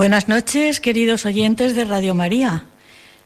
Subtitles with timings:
[0.00, 2.64] Buenas noches, queridos oyentes de Radio María.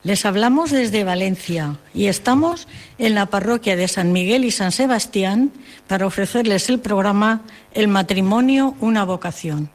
[0.03, 2.67] Les hablamos desde Valencia y estamos
[2.98, 5.52] en la parroquia de San Miguel y San Sebastián
[5.86, 7.42] para ofrecerles el programa
[7.75, 9.70] El matrimonio, una vocación.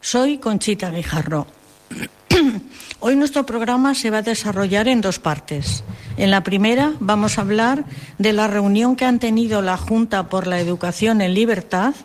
[0.00, 1.48] Soy Conchita Guijarro.
[3.00, 5.82] Hoy nuestro programa se va a desarrollar en dos partes.
[6.16, 7.84] En la primera vamos a hablar
[8.18, 11.96] de la reunión que han tenido la Junta por la Educación en Libertad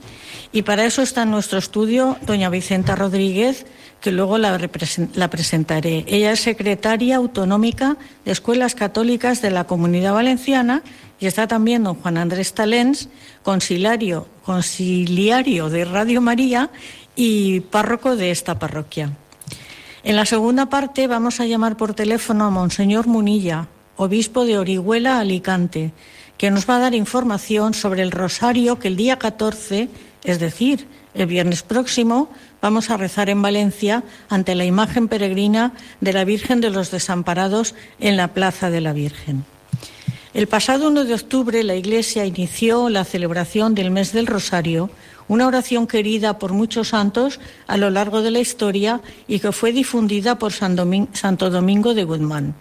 [0.52, 3.66] y para eso está en nuestro estudio doña Vicenta Rodríguez,
[4.02, 4.58] que luego la,
[5.14, 6.06] la, presentaré.
[6.08, 10.84] Ella es secretaria autonómica de Escuelas Católicas de la Comunidad Valenciana
[11.20, 13.10] y está también don Juan Andrés Talens,
[13.44, 16.72] conciliario, conciliario de Radio María
[17.16, 19.12] y párroco de esta parroquia.
[20.04, 23.68] En la segunda parte vamos a llamar por teléfono a Monseñor Munilla,
[23.98, 25.92] obispo de Orihuela, Alicante,
[26.38, 29.90] que nos va a dar información sobre el rosario que el día 14,
[30.24, 32.30] es decir, el viernes próximo,
[32.62, 37.76] vamos a rezar en Valencia ante la imagen peregrina de la Virgen de los Desamparados
[38.00, 39.46] en la Plaza de la Virgen.
[40.34, 44.92] El pasado 1 de octubre la Iglesia inició la celebración del mes del Rosario,
[45.28, 49.72] una oración querida por muchos santos a lo largo de la historia y que fue
[49.72, 52.56] difundida por Santo Domingo de Guzmán.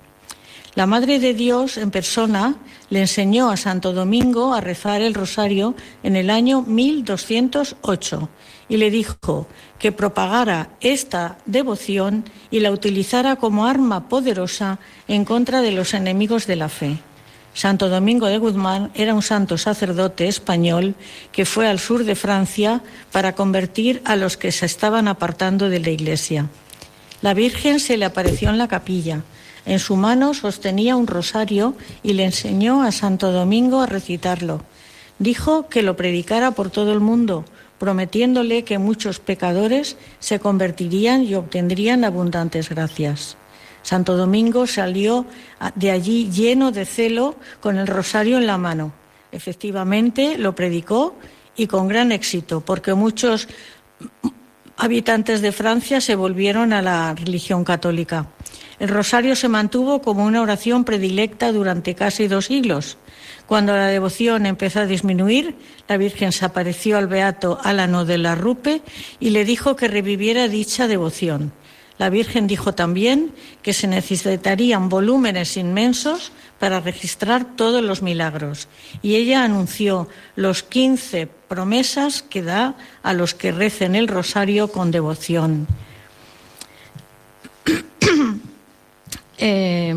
[0.78, 2.54] La Madre de Dios en persona
[2.88, 5.74] le enseñó a Santo Domingo a rezar el rosario
[6.04, 8.28] en el año 1208
[8.68, 9.48] y le dijo
[9.80, 14.78] que propagara esta devoción y la utilizara como arma poderosa
[15.08, 16.98] en contra de los enemigos de la fe.
[17.54, 20.94] Santo Domingo de Guzmán era un santo sacerdote español
[21.32, 25.80] que fue al sur de Francia para convertir a los que se estaban apartando de
[25.80, 26.48] la iglesia.
[27.20, 29.24] La Virgen se le apareció en la capilla.
[29.68, 34.62] En su mano sostenía un rosario y le enseñó a Santo Domingo a recitarlo.
[35.18, 37.44] Dijo que lo predicara por todo el mundo,
[37.78, 43.36] prometiéndole que muchos pecadores se convertirían y obtendrían abundantes gracias.
[43.82, 45.26] Santo Domingo salió
[45.74, 48.92] de allí lleno de celo con el rosario en la mano.
[49.32, 51.14] Efectivamente, lo predicó
[51.56, 53.48] y con gran éxito, porque muchos
[54.78, 58.28] habitantes de Francia se volvieron a la religión católica.
[58.78, 62.96] El rosario se mantuvo como una oración predilecta durante casi dos siglos.
[63.46, 65.56] Cuando la devoción empezó a disminuir,
[65.88, 68.82] la Virgen se apareció al beato Álano de la Rupe
[69.18, 71.52] y le dijo que reviviera dicha devoción.
[71.98, 78.68] La Virgen dijo también que se necesitarían volúmenes inmensos para registrar todos los milagros.
[79.02, 84.92] Y ella anunció los 15 promesas que da a los que recen el rosario con
[84.92, 85.66] devoción.
[89.38, 89.94] Eh,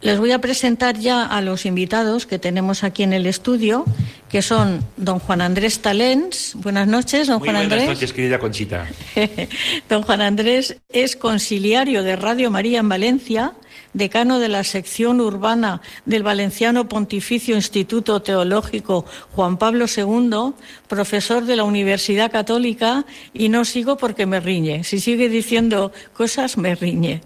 [0.00, 3.84] les voy a presentar ya a los invitados que tenemos aquí en el estudio,
[4.28, 6.52] que son don Juan Andrés Talens.
[6.54, 7.88] Buenas noches, don Muy Juan buenas Andrés.
[7.88, 8.86] noches, querida Conchita.
[9.88, 13.54] don Juan Andrés es conciliario de Radio María en Valencia,
[13.92, 20.54] decano de la sección urbana del Valenciano Pontificio Instituto Teológico Juan Pablo II,
[20.88, 24.84] profesor de la Universidad Católica, y no sigo porque me riñe.
[24.84, 27.22] Si sigue diciendo cosas, me riñe.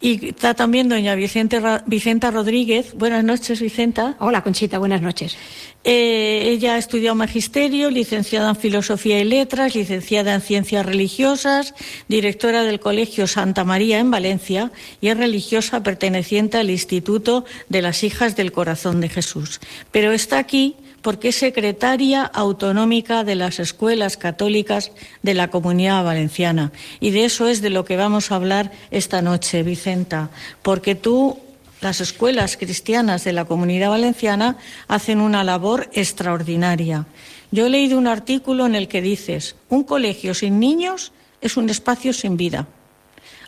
[0.00, 2.94] Y está también doña Vicenta Rodríguez.
[2.94, 4.16] Buenas noches, Vicenta.
[4.18, 5.36] Hola, Conchita, buenas noches.
[5.82, 11.74] Eh, ella ha estudiado magisterio, licenciada en filosofía y letras, licenciada en ciencias religiosas,
[12.06, 18.04] directora del Colegio Santa María en Valencia y es religiosa perteneciente al Instituto de las
[18.04, 19.60] Hijas del Corazón de Jesús.
[19.90, 24.92] Pero está aquí porque es secretaria autonómica de las escuelas católicas
[25.22, 26.72] de la Comunidad Valenciana.
[27.00, 30.28] Y de eso es de lo que vamos a hablar esta noche, Vicenta,
[30.62, 31.38] porque tú
[31.80, 34.56] las escuelas cristianas de la comunidad valenciana
[34.88, 37.06] hacen una labor extraordinaria.
[37.50, 41.70] Yo he leído un artículo en el que dices, un colegio sin niños es un
[41.70, 42.68] espacio sin vida.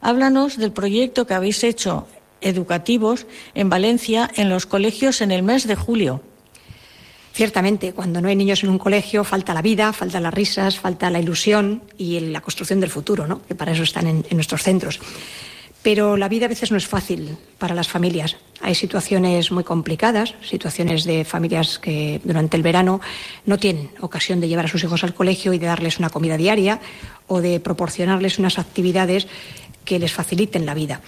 [0.01, 2.09] Háblanos del proyecto que habéis hecho
[2.41, 6.23] educativos en Valencia en los colegios en el mes de julio.
[7.35, 11.09] Ciertamente, cuando no hay niños en un colegio, falta la vida, faltan las risas, falta
[11.09, 13.41] la ilusión y la construcción del futuro, ¿no?
[13.47, 15.01] que para eso están en, en nuestros centros.
[15.83, 18.37] Pero la vida a veces no es fácil para las familias.
[18.61, 23.01] Hay situaciones muy complicadas, situaciones de familias que durante el verano
[23.47, 26.37] no tienen ocasión de llevar a sus hijos al colegio y de darles una comida
[26.37, 26.81] diaria
[27.27, 29.27] o de proporcionarles unas actividades
[29.85, 31.01] que les faciliten la vida.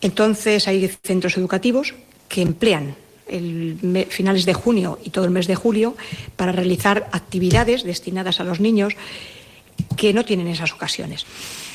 [0.00, 1.94] Entonces hay centros educativos
[2.28, 2.96] que emplean
[3.28, 5.96] el finales de junio y todo el mes de julio
[6.36, 8.94] para realizar actividades destinadas a los niños
[9.96, 11.26] que no tienen esas ocasiones.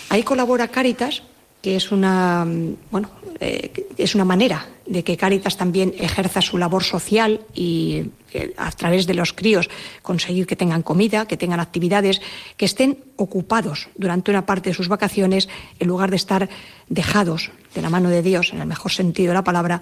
[0.10, 1.24] Ahí colabora Cáritas
[1.64, 2.46] que es una,
[2.92, 8.54] bueno, eh, es una manera de que Cáritas también ejerza su labor social y eh,
[8.58, 9.70] a través de los críos
[10.02, 12.22] conseguir que tengan comida, que tengan actividades,
[12.58, 15.48] que estén ocupados durante una parte de sus vacaciones
[15.80, 16.50] en lugar de estar
[16.90, 19.80] dejados de la mano de Dios, en el mejor sentido de la palabra,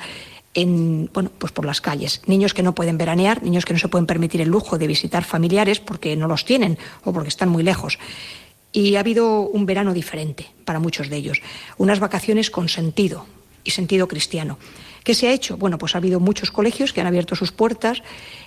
[0.53, 2.21] en, bueno, pues por las calles.
[2.27, 5.23] Niños que no pueden veranear, niños que no se pueden permitir el lujo de visitar
[5.23, 7.97] familiares porque no los tienen o porque están muy lejos.
[8.71, 11.41] Y ha habido un verano diferente para muchos de ellos,
[11.77, 13.25] unas vacaciones con sentido
[13.63, 14.57] y sentido cristiano.
[15.03, 15.57] ¿Qué se ha hecho?
[15.57, 18.03] Bueno, pues ha habido muchos colegios que han abierto sus puertas,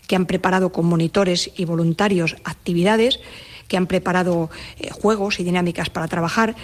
[0.07, 3.21] que han preparado con monitores y voluntarios actividades,
[3.69, 6.55] que han preparado eh, juegos y dinámicas para trabajar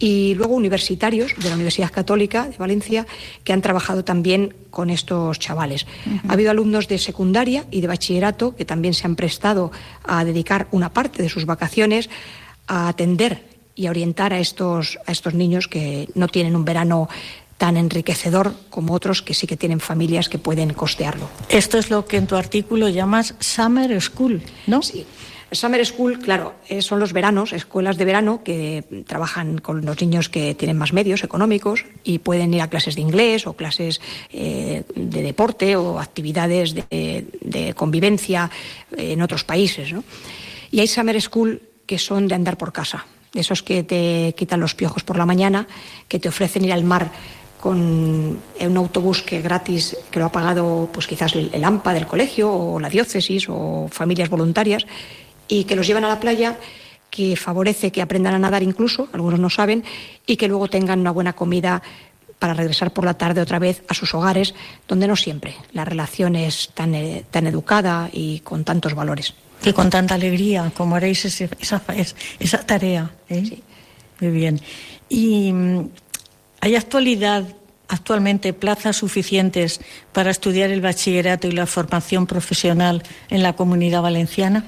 [0.00, 3.06] y luego universitarios de la Universidad Católica de Valencia
[3.44, 5.86] que han trabajado también con estos chavales.
[6.26, 9.70] Ha habido alumnos de secundaria y de bachillerato que también se han prestado
[10.02, 12.08] a dedicar una parte de sus vacaciones
[12.70, 13.42] a atender
[13.74, 17.08] y a orientar a estos, a estos niños que no tienen un verano
[17.58, 21.28] tan enriquecedor como otros que sí que tienen familias que pueden costearlo.
[21.48, 24.82] Esto es lo que en tu artículo llamas Summer School, ¿no?
[24.82, 25.04] Sí.
[25.52, 30.28] Summer School, claro, eh, son los veranos, escuelas de verano que trabajan con los niños
[30.28, 34.00] que tienen más medios económicos y pueden ir a clases de inglés o clases
[34.30, 38.48] eh, de deporte o actividades de, de convivencia
[38.96, 39.92] en otros países.
[39.92, 40.04] ¿no?
[40.70, 43.04] Y hay Summer School que son de andar por casa,
[43.34, 45.66] esos que te quitan los piojos por la mañana,
[46.06, 47.10] que te ofrecen ir al mar
[47.60, 52.54] con un autobús que gratis, que lo ha pagado pues quizás el, AMPA del colegio
[52.54, 54.86] o la diócesis o familias voluntarias,
[55.48, 56.60] y que los llevan a la playa
[57.10, 59.82] que favorece que aprendan a nadar incluso, algunos no saben,
[60.28, 61.82] y que luego tengan una buena comida
[62.38, 64.54] para regresar por la tarde otra vez a sus hogares,
[64.86, 69.34] donde no siempre la relación es tan, eh, tan educada y con tantos valores
[69.64, 71.48] y con tanta alegría como haréis esa,
[72.38, 73.10] esa, tarea.
[73.28, 73.60] ¿eh?
[74.20, 74.60] Muy bien.
[75.08, 75.88] ¿Y mm,
[76.60, 77.44] hay actualidad,
[77.88, 79.80] actualmente plazas suficientes
[80.12, 84.64] para estudiar el bachillerato y la formación profesional en la comunidad valenciana?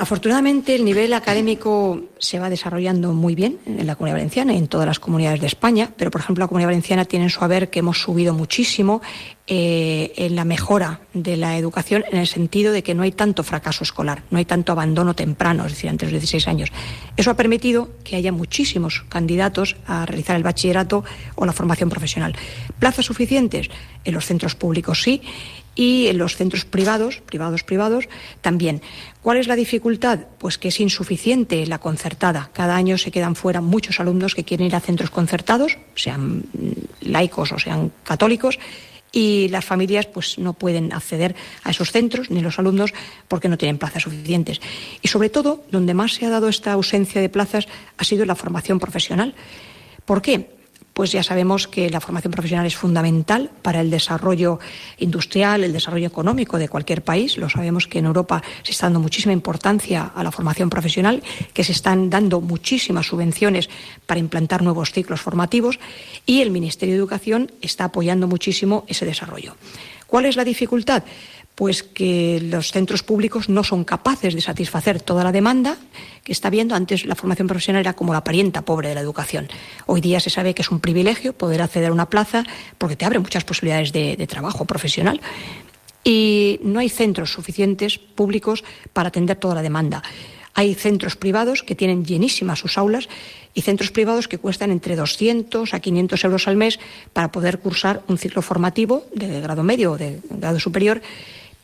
[0.00, 4.68] Afortunadamente, el nivel académico se va desarrollando muy bien en la Comunidad Valenciana y en
[4.68, 7.68] todas las comunidades de España, pero, por ejemplo, la Comunidad Valenciana tiene en su haber
[7.68, 9.02] que hemos subido muchísimo
[9.48, 13.42] eh, en la mejora de la educación en el sentido de que no hay tanto
[13.42, 16.70] fracaso escolar, no hay tanto abandono temprano, es decir, antes de los 16 años.
[17.16, 21.02] Eso ha permitido que haya muchísimos candidatos a realizar el bachillerato
[21.34, 22.36] o la formación profesional.
[22.78, 23.68] ¿Plazas suficientes?
[24.04, 25.22] En los centros públicos sí
[25.78, 28.08] y los centros privados, privados, privados,
[28.40, 28.82] también.
[29.22, 30.18] ¿Cuál es la dificultad?
[30.38, 32.50] Pues que es insuficiente la concertada.
[32.52, 36.42] Cada año se quedan fuera muchos alumnos que quieren ir a centros concertados, sean
[37.00, 38.58] laicos o sean católicos,
[39.12, 42.92] y las familias pues no pueden acceder a esos centros ni los alumnos
[43.28, 44.60] porque no tienen plazas suficientes.
[45.00, 48.28] Y sobre todo, donde más se ha dado esta ausencia de plazas ha sido en
[48.28, 49.32] la formación profesional.
[50.04, 50.57] ¿Por qué?
[50.98, 54.58] Pues ya sabemos que la formación profesional es fundamental para el desarrollo
[54.98, 57.38] industrial, el desarrollo económico de cualquier país.
[57.38, 61.22] Lo sabemos que en Europa se está dando muchísima importancia a la formación profesional,
[61.54, 63.70] que se están dando muchísimas subvenciones
[64.06, 65.78] para implantar nuevos ciclos formativos
[66.26, 69.54] y el Ministerio de Educación está apoyando muchísimo ese desarrollo.
[70.08, 71.04] ¿Cuál es la dificultad?
[71.58, 75.76] pues que los centros públicos no son capaces de satisfacer toda la demanda
[76.22, 76.76] que está viendo.
[76.76, 79.48] Antes la formación profesional era como la parienta pobre de la educación.
[79.86, 82.44] Hoy día se sabe que es un privilegio poder acceder a una plaza
[82.78, 85.20] porque te abre muchas posibilidades de, trabajo profesional.
[86.04, 88.62] Y no hay centros suficientes públicos
[88.92, 90.04] para atender toda la demanda.
[90.58, 93.08] Hay centros privados que tienen llenísimas sus aulas
[93.54, 96.80] y centros privados que cuestan entre 200 a 500 euros al mes
[97.12, 101.00] para poder cursar un ciclo formativo de grado medio o de grado superior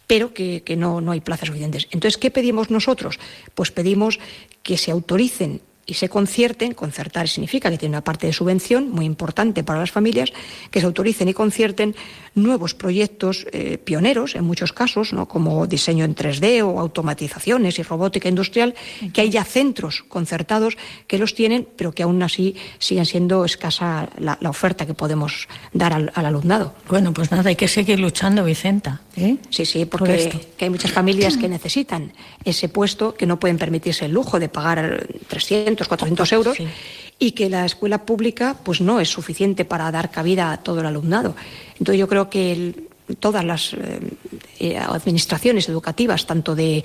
[0.06, 1.88] pero que, no, no hay plazas suficientes.
[1.90, 3.18] Entonces, ¿qué pedimos nosotros?
[3.56, 4.20] Pues pedimos
[4.62, 9.06] que se autoricen y se concierten, concertar significa que tiene una parte de subvención muy
[9.06, 10.32] importante para las familias,
[10.70, 11.96] que se autoricen y concierten
[12.34, 15.26] nuevos proyectos eh, pioneros, en muchos casos, ¿no?
[15.26, 18.74] como diseño en 3D o automatizaciones y robótica industrial,
[19.12, 20.76] que hay ya centros concertados
[21.06, 25.92] que los tienen, pero que aún así siguen siendo escasa la, oferta que podemos dar
[25.92, 26.74] al, alumnado.
[26.88, 29.00] Bueno, pues nada, hay que seguir luchando, Vicenta.
[29.16, 29.36] ¿eh?
[29.50, 32.12] Sí, sí, porque hay muchas familias que necesitan
[32.44, 36.58] ese puesto, que no pueden permitirse el lujo de pagar 300, 400 euros.
[37.18, 40.86] Y que la escuela pública pues no es suficiente para dar cabida a todo el
[40.86, 41.34] alumnado.
[41.78, 42.74] Entonces yo creo que
[43.20, 44.00] todas las eh,
[44.58, 46.84] eh, administraciones educativas, tanto de,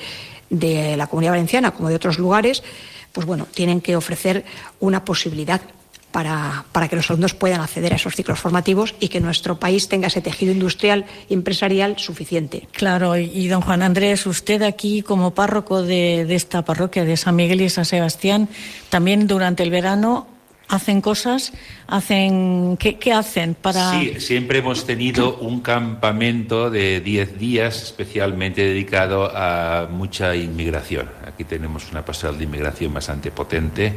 [0.50, 2.63] de la Comunidad Valenciana como de otros lugares,
[3.12, 4.45] pues bueno, tienen que ofrecer
[4.79, 5.62] una posibilidad
[6.11, 9.87] para, para, que los alumnos puedan acceder a esos ciclos formativos y que nuestro país
[9.87, 12.67] tenga ese tejido industrial y empresarial suficiente.
[12.71, 17.35] Claro, y, don Juan Andrés, usted aquí como párroco de, de esta parroquia de San
[17.35, 18.49] Miguel y San Sebastián,
[18.89, 20.27] también durante el verano
[20.69, 21.51] hacen cosas,
[21.88, 29.31] hacen ¿qué, hacen para Sí, siempre hemos tenido un campamento de 10 días especialmente dedicado
[29.35, 31.09] a mucha inmigración.
[31.27, 33.93] Aquí tenemos una pastoral de inmigración bastante potente,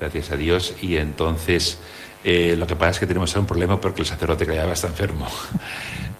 [0.00, 1.78] gracias a Dios, y entonces
[2.24, 5.28] eh, lo que pasa es que tenemos un problema porque el sacerdote que está enfermo.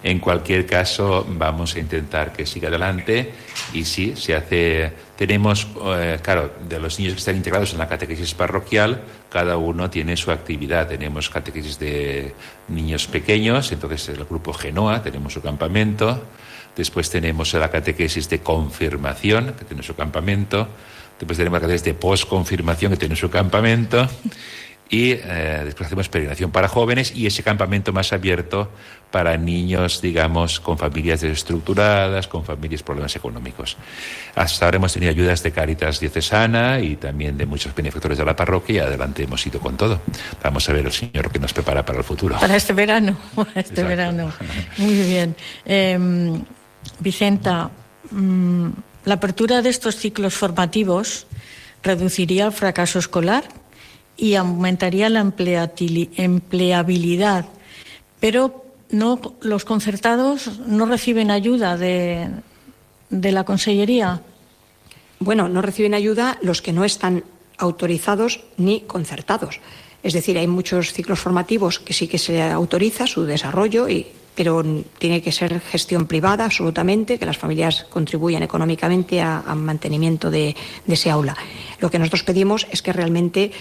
[0.03, 3.33] En cualquier caso, vamos a intentar que siga adelante
[3.73, 4.93] y sí, se hace.
[5.17, 9.89] Tenemos, eh, claro, de los niños que están integrados en la catequesis parroquial, cada uno
[9.89, 10.87] tiene su actividad.
[10.87, 12.35] Tenemos catequesis de
[12.67, 16.23] niños pequeños, entonces el grupo Genoa, tenemos su campamento.
[16.75, 20.67] Después tenemos la catequesis de confirmación, que tiene su campamento.
[21.17, 24.07] Después tenemos la catequesis de posconfirmación, que tiene su campamento
[24.89, 28.69] y eh, después hacemos peregrinación para jóvenes y ese campamento más abierto
[29.11, 33.77] para niños, digamos, con familias desestructuradas, con familias problemas económicos.
[34.35, 38.35] Hasta ahora hemos tenido ayudas de Caritas Diocesana y también de muchos benefactores de la
[38.35, 40.01] parroquia y adelante hemos ido con todo.
[40.43, 42.37] Vamos a ver el Señor que nos prepara para el futuro.
[42.39, 44.31] Para este verano, para este verano.
[44.77, 45.35] Muy bien.
[45.65, 46.43] Em,
[46.99, 47.69] Vicenta,
[48.11, 48.69] mm,
[49.05, 51.27] la apertura de estos ciclos formativos
[51.83, 53.45] reduciría el fracaso escolar
[54.17, 57.45] y aumentaría la empleabilidad.
[58.19, 62.29] Pero no, los concertados no reciben ayuda de,
[63.09, 64.21] de la Consellería.
[65.19, 67.23] Bueno, no reciben ayuda los que no están
[67.57, 69.59] autorizados ni concertados.
[70.03, 73.87] Es decir, hay muchos ciclos formativos que sí que se autoriza su desarrollo,
[74.35, 74.63] pero
[74.99, 80.55] tiene que ser gestión privada absolutamente, que las familias contribuyan económicamente al mantenimiento de,
[80.85, 81.35] de ese aula.
[81.79, 83.51] Lo que nosotros pedimos es que realmente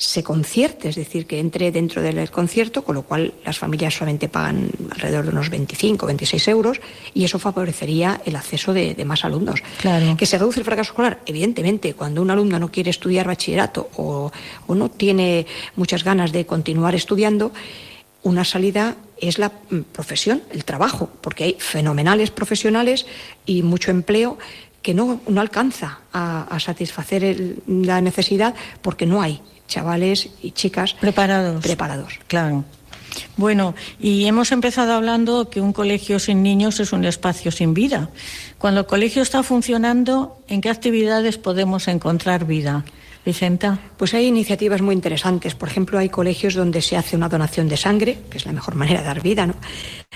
[0.00, 4.30] se concierte, es decir, que entre dentro del concierto, con lo cual las familias solamente
[4.30, 6.80] pagan alrededor de unos 25 o 26 euros
[7.12, 9.60] y eso favorecería el acceso de, más alumnos.
[9.78, 10.16] Claro.
[10.16, 11.20] ¿Que se reduce el fracaso escolar?
[11.26, 14.32] Evidentemente, cuando un alumno no quiere estudiar bachillerato o,
[14.66, 17.52] o no tiene muchas ganas de continuar estudiando,
[18.22, 23.04] una salida es la mm, profesión, el trabajo, porque hay fenomenales profesionales
[23.44, 24.38] y mucho empleo
[24.80, 31.62] que no, no alcanza a, satisfacer la necesidad porque no hay chavales y chicas preparados.
[31.62, 32.18] Preparados.
[32.26, 32.64] Claro.
[33.36, 38.10] Bueno, y hemos empezado hablando que un colegio sin niños es un espacio sin vida.
[38.58, 42.84] Cuando el colegio está funcionando, ¿en qué actividades podemos encontrar vida?
[43.24, 43.78] Vicenta.
[43.96, 45.54] Pues hay iniciativas muy interesantes.
[45.54, 48.74] Por ejemplo, hay colegios donde se hace una donación de sangre, que es la mejor
[48.76, 49.46] manera de dar vida.
[49.46, 49.54] ¿no?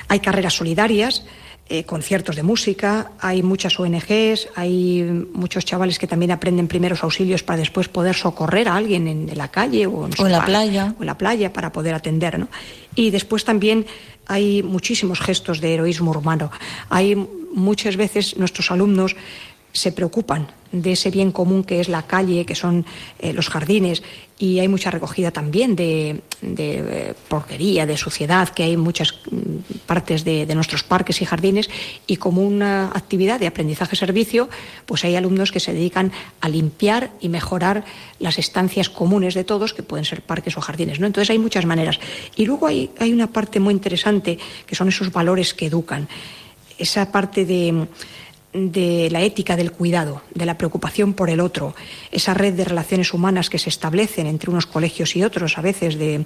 [0.08, 1.24] Hay carreras solidarias
[1.66, 5.02] eh, conciertos de música, hay muchas ONGs, hay
[5.32, 9.48] muchos chavales que también aprenden primeros auxilios para después poder socorrer a alguien en, la
[9.48, 10.94] calle o, en la playa.
[10.98, 12.38] O en la playa para poder atender.
[12.38, 12.48] ¿no?
[12.94, 13.86] Y después también
[14.26, 16.50] hay muchísimos gestos de heroísmo humano.
[16.90, 17.16] Hay
[17.54, 19.16] muchas veces nuestros alumnos
[19.74, 22.84] se preocupan de ese bien común que es la calle, que son
[23.18, 24.02] eh, los jardines,
[24.38, 29.78] y hay mucha recogida también de, eh, porquería, de suciedad, que hay en muchas mm,
[29.86, 31.70] partes de, nuestros parques y jardines,
[32.06, 34.48] y como una actividad de aprendizaje-servicio,
[34.86, 37.84] pues hay alumnos que se dedican a limpiar y mejorar
[38.18, 40.98] las estancias comunes de todos, que pueden ser parques o jardines.
[40.98, 41.06] ¿no?
[41.06, 41.98] Entonces hay muchas maneras.
[42.36, 46.08] Y luego hay, hay una parte muy interesante, que son esos valores que educan,
[46.78, 47.86] esa parte de
[48.54, 51.74] de la ética del cuidado, de la preocupación por el otro,
[52.12, 55.98] esa red de relaciones humanas que se establecen entre unos colegios y otros, a veces
[55.98, 56.24] de,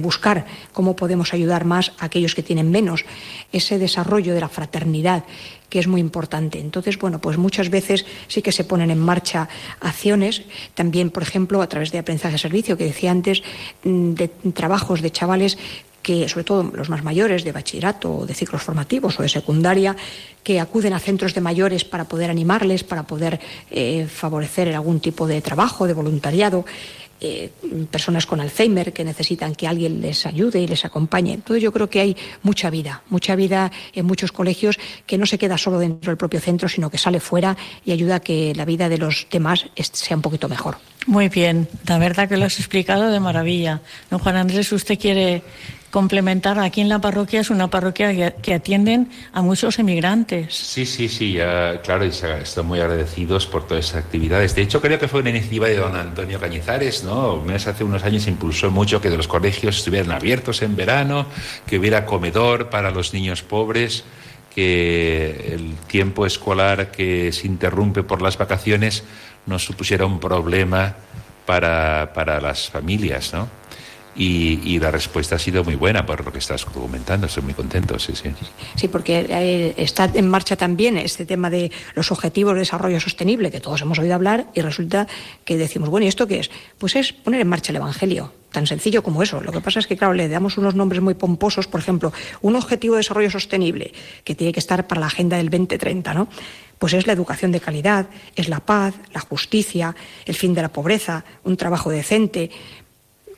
[0.00, 3.04] buscar cómo podemos ayudar más a aquellos que tienen menos,
[3.52, 5.22] ese desarrollo de la fraternidad
[5.70, 6.58] que es muy importante.
[6.58, 9.48] Entonces, bueno, pues muchas veces sí que se ponen en marcha
[9.80, 10.42] acciones,
[10.74, 13.42] también, por ejemplo, a través de aprendizaje de servicio, que decía antes,
[13.84, 15.56] mm, de trabajos de chavales
[16.02, 19.96] que, sobre todo los más mayores, de bachillerato, o de ciclos formativos o de secundaria,
[20.42, 23.40] que acuden a centros de mayores para poder animarles, para poder
[23.70, 26.64] eh, favorecer algún tipo de trabajo, de voluntariado.
[27.24, 27.52] Eh,
[27.88, 31.32] personas con Alzheimer que necesitan que alguien les ayude y les acompañe.
[31.32, 35.38] Entonces yo creo que hay mucha vida, mucha vida en muchos colegios que no se
[35.38, 38.64] queda solo dentro del propio centro, sino que sale fuera y ayuda a que la
[38.64, 40.78] vida de los demás sea un poquito mejor.
[41.06, 43.82] Muy bien, la verdad que lo has explicado de maravilla.
[44.10, 45.44] Don Juan Andrés, ¿usted quiere
[45.92, 46.58] complementar.
[46.58, 50.54] Aquí en la parroquia es una parroquia que, atienden a muchos emigrantes.
[50.54, 51.36] Sí, sí, sí,
[51.84, 54.56] claro, y estoy muy agradecidos por todas esas actividades.
[54.56, 57.44] De hecho, creo que fue una iniciativa de don Antonio Cañizares, ¿no?
[57.54, 61.26] Hace unos años impulsó mucho que los colegios estuvieran abiertos en verano,
[61.66, 64.04] que hubiera comedor para los niños pobres
[64.54, 69.04] que el tiempo escolar que se interrumpe por las vacaciones
[69.46, 70.94] no supusiera un problema
[71.46, 73.61] para, para las familias, ¿no?
[74.14, 77.26] Y, la respuesta ha sido muy buena por lo que estás comentando.
[77.26, 78.30] Estoy muy contento, sí, sí.
[78.74, 83.50] Sí, porque eh, está en marcha también este tema de los objetivos de desarrollo sostenible,
[83.50, 85.06] que todos hemos oído hablar, y resulta
[85.44, 86.50] que decimos, bueno, ¿y esto qué es?
[86.78, 88.32] Pues es poner en marcha el Evangelio.
[88.52, 89.40] Tan sencillo como eso.
[89.40, 92.54] Lo que pasa es que, claro, le damos unos nombres muy pomposos, por ejemplo, un
[92.54, 93.92] objetivo de desarrollo sostenible
[94.24, 96.28] que tiene que estar para la agenda del 2030, ¿no?
[96.78, 99.94] Pues es la educación de calidad, es la paz, la justicia,
[100.26, 102.50] el fin de la pobreza, un trabajo decente,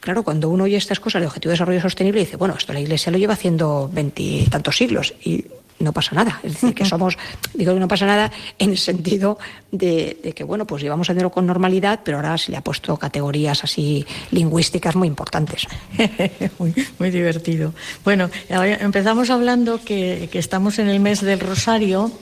[0.04, 2.80] Claro, cuando uno oye estas cosas de Objetivo de Desarrollo Sostenible, dice, bueno, esto la
[2.80, 5.46] Iglesia lo lleva haciendo veintitantos siglos y
[5.78, 6.40] no pasa nada.
[6.42, 7.16] Es decir, que somos,
[7.54, 9.38] digo que no pasa nada en el sentido
[9.72, 13.64] de, que, bueno, pues llevamos hacerlo con normalidad, pero ahora se le ha puesto categorías
[13.64, 15.66] así lingüísticas muy importantes.
[16.98, 17.72] muy, divertido.
[18.04, 22.12] Bueno, empezamos hablando que, que, estamos en el mes del Rosario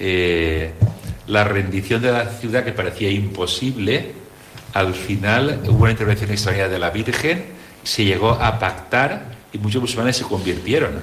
[1.28, 4.14] la rendición de la ciudad que parecía imposible,
[4.74, 7.46] al final hubo una intervención extraordinaria de la Virgen,
[7.84, 11.02] se llegó a pactar y muchos musulmanes se convirtieron.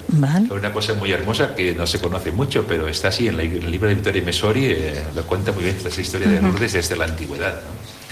[0.51, 3.89] Una cosa muy hermosa que no se conoce mucho, pero está así en, el libro
[3.89, 7.61] de Vittorio Mesori, eh, lo cuenta muy bien esta historia de Lourdes desde la antigüedad.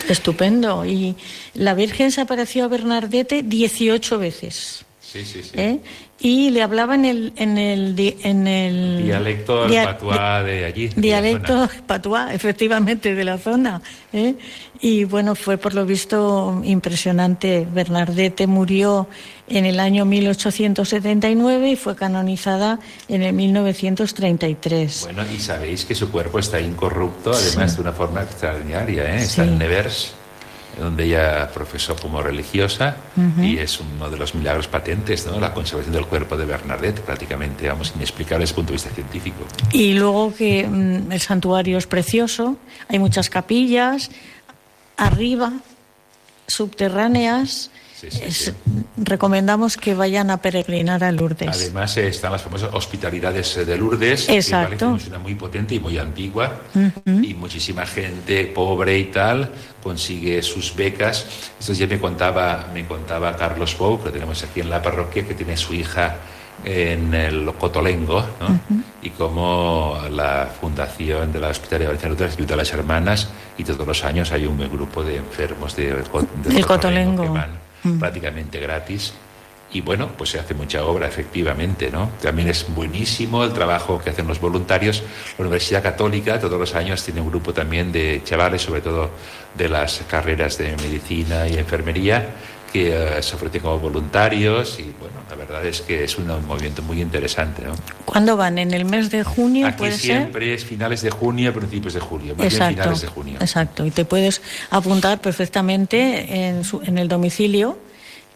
[0.09, 0.85] Estupendo.
[0.85, 1.17] Y
[1.55, 4.85] la Virgen se apareció a Bernardete 18 veces.
[5.01, 5.51] Sí, sí, sí.
[5.55, 5.81] ¿Eh?
[6.25, 10.89] Y le hablaba en el, en el, en el dialecto patuá de allí.
[10.95, 13.83] Dialecto patuá, efectivamente, de la zona.
[14.13, 14.37] ¿eh?
[14.81, 17.67] Y bueno, fue por lo visto impresionante.
[17.69, 19.09] Bernardete murió
[19.49, 25.01] en el año 1879 y fue canonizada en el 1933.
[25.03, 29.23] Bueno, y sabéis que su cuerpo está incorrupto, además de una forma extraordinaria, ¿eh?
[29.23, 30.15] Está en Nevers
[30.79, 32.97] donde ella profesó como religiosa
[33.41, 35.39] y es uno de los milagros patentes, ¿no?
[35.39, 39.45] La conservación del cuerpo de Bernadette, prácticamente, vamos, inexplicable desde el punto de vista científico.
[39.73, 42.57] Y luego que mm, el santuario es precioso,
[42.89, 44.11] hay muchas capillas,
[44.97, 45.53] arriba,
[46.47, 47.71] subterráneas,
[48.97, 51.49] recomendamos que vayan a peregrinar a Lourdes.
[51.49, 54.97] Además eh, están las famosas hospitalidades eh, de Lourdes, Exacto.
[54.97, 56.63] que es una muy potente y muy antigua,
[57.07, 59.51] y muchísima gente pobre y tal
[59.83, 61.27] consigue sus becas.
[61.59, 65.35] Esto ya me contaba, me contaba Carlos Pou, que tenemos aquí en la parroquia, que
[65.35, 66.17] tiene su hija
[66.65, 68.61] en el Cotolengo, ¿no?
[69.03, 73.87] y como la fundación de la Hospitalidad Valenciana Lourdes ayuda a las hermanas y todos
[73.87, 77.99] los años hay un grupo de enfermos de, de, Cotolengo, que van Mm.
[77.99, 79.15] prácticamente gratis.
[79.75, 82.11] Y bueno, pues se hace mucha obra, efectivamente, ¿no?
[82.21, 85.03] También es buenísimo el trabajo que hacen los voluntarios.
[85.39, 89.11] La Universidad Católica todos los años tiene un grupo también de chavales, sobre todo
[89.57, 92.35] de las carreras de medicina y enfermería,
[92.73, 96.83] que eh, se ofrecen como voluntarios y bueno, la verdad es que es un movimiento
[96.83, 97.63] muy interesante.
[97.63, 97.73] ¿no?
[98.05, 98.59] ¿Cuándo van?
[98.59, 99.67] ¿En el mes de junio?
[99.67, 103.39] Aquí siempre es finales de junio, principios de julio, más exacto, bien finales de junio.
[103.41, 107.79] Exacto, y te puedes apuntar perfectamente en, su, en el domicilio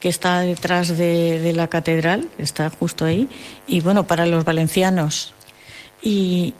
[0.00, 3.30] que está detrás de, de, la catedral, está justo ahí,
[3.66, 5.32] y bueno, para los valencianos.
[6.02, 6.52] Y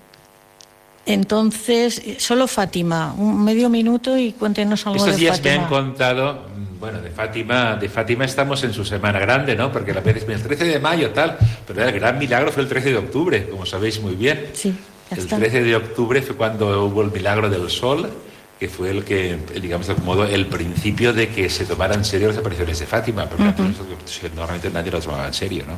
[1.07, 5.55] entonces, solo Fátima, un medio minuto y cuéntenos algo Estos de días Fátima.
[5.55, 6.47] me han contado,
[6.79, 9.73] bueno, de Fátima, de Fátima estamos en su semana grande, ¿no?
[9.73, 11.37] Porque la vez el 13 de mayo tal,
[11.67, 14.51] pero el gran milagro fue el 13 de octubre, como sabéis muy bien.
[14.53, 14.75] Sí,
[15.11, 15.37] ya el está.
[15.37, 18.11] 13 de octubre fue cuando hubo el milagro del sol,
[18.59, 22.05] que fue el que, digamos de algún modo, el principio de que se tomaran en
[22.05, 24.35] serio las apariciones de Fátima, porque uh -huh.
[24.35, 25.75] normalmente nadie las tomaba en serio, ¿no?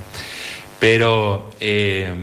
[0.78, 2.14] Pero eh,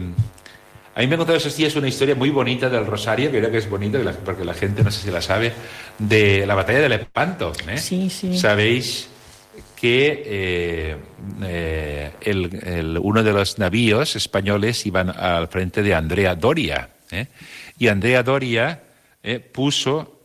[0.96, 3.50] a mí me ha contado esos días una historia muy bonita del Rosario, que creo
[3.50, 5.52] que es bonita, porque la gente no sé si la sabe,
[5.98, 7.52] de la batalla de Lepanto.
[7.68, 7.76] ¿eh?
[7.76, 8.38] Sí, sí.
[8.38, 9.10] Sabéis
[9.76, 10.96] que eh,
[11.42, 16.88] eh, el, el, uno de los navíos españoles iban al frente de Andrea Doria.
[17.10, 17.26] ¿eh?
[17.78, 18.82] Y Andrea Doria
[19.22, 20.18] eh, puso.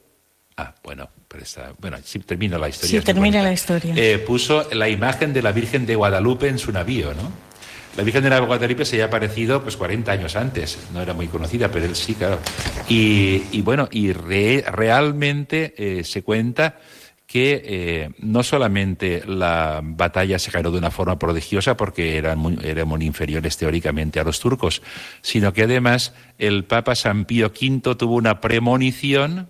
[0.56, 3.02] Ah, bueno, pero está, bueno, sí, termino la historia.
[3.02, 3.94] Sí, termina la historia.
[3.98, 7.51] Eh, puso la imagen de la Virgen de Guadalupe en su navío, ¿no?
[7.98, 11.28] La Virgen de la Guadalupe se había aparecido pues 40 años antes, no era muy
[11.28, 12.40] conocida, pero él sí, claro.
[12.88, 16.80] Y, bueno, y re, realmente eh, se cuenta
[17.28, 22.58] que eh, no solamente la batalla se ganó de una forma prodigiosa porque eran muy,
[22.62, 24.82] eran muy inferiores teóricamente a los turcos,
[25.22, 29.50] sino que además el Papa San Pío V tuvo una premonición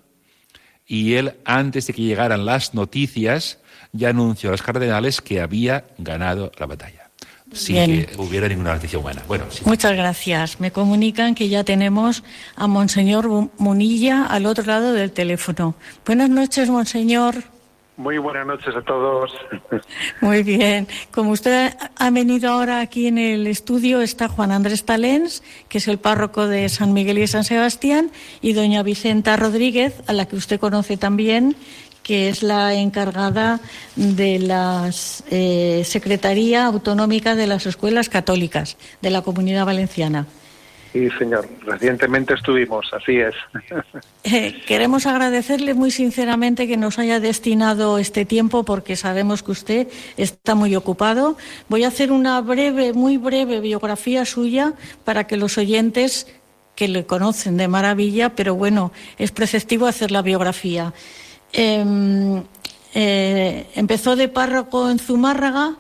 [0.86, 3.60] y él, antes de que llegaran las noticias,
[3.94, 7.01] ya anunció a los cardenales que había ganado la batalla
[7.54, 8.06] sin Bien.
[8.06, 9.24] que hubiera ninguna noticia humana.
[9.28, 9.64] Bueno, sí.
[9.66, 10.60] Muchas gracias.
[10.60, 12.24] Me comunican que ya tenemos
[12.56, 15.76] a Monseñor Munilla al otro lado del teléfono.
[16.06, 17.44] Buenas noches, Monseñor.
[17.98, 19.32] Muy buenas noches a todos.
[20.22, 20.88] Muy bien.
[21.12, 25.88] Como usted ha venido ahora aquí en el estudio, está Juan Andrés Talens, que es
[25.88, 28.10] el párroco de San Miguel y San Sebastián,
[28.42, 31.56] y doña Vicenta Rodríguez, a la que usted conoce también,
[32.04, 33.60] que es la encargada
[33.96, 34.90] de la
[35.30, 40.28] eh, Secretaría Autonómica de las Escuelas Católicas de la Comunidad Valenciana.
[40.94, 41.48] Sí, señor.
[41.66, 43.34] Recientemente estuvimos, así es.
[44.24, 49.88] Eh, queremos agradecerle muy sinceramente que nos haya destinado este tiempo porque sabemos que usted
[50.16, 51.38] está muy ocupado.
[51.70, 54.74] Voy a hacer una breve, muy breve biografía suya
[55.06, 56.28] para que los oyentes
[56.76, 60.94] que le conocen de maravilla, pero bueno, es preceptivo hacer la biografía.
[61.54, 62.44] Eh,
[62.94, 65.78] eh, empezó de párroco en Zumárraga,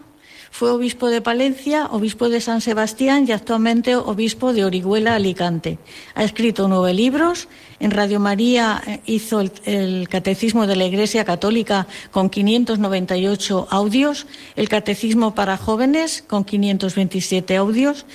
[0.53, 5.79] fue obispo de Palencia, obispo de San Sebastián y actualmente obispo de Orihuela, Alicante.
[6.13, 7.47] Ha escrito nueve libros.
[7.79, 15.33] En Radio María hizo el, Catecismo de la Iglesia Católica con 598 audios, el Catecismo
[15.33, 18.05] para jóvenes con 527 audios.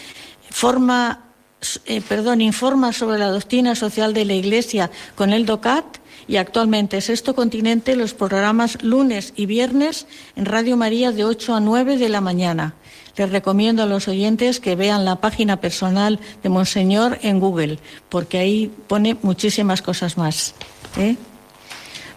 [1.86, 7.00] Eh, perdón, informa sobre la doctrina social de la Iglesia con el DOCAT y actualmente
[7.00, 12.08] Sexto Continente los programas lunes y viernes en Radio María de 8 a 9 de
[12.08, 12.74] la mañana.
[13.16, 18.38] Les recomiendo a los oyentes que vean la página personal de Monseñor en Google, porque
[18.38, 20.54] ahí pone muchísimas cosas más.
[20.98, 21.16] ¿eh?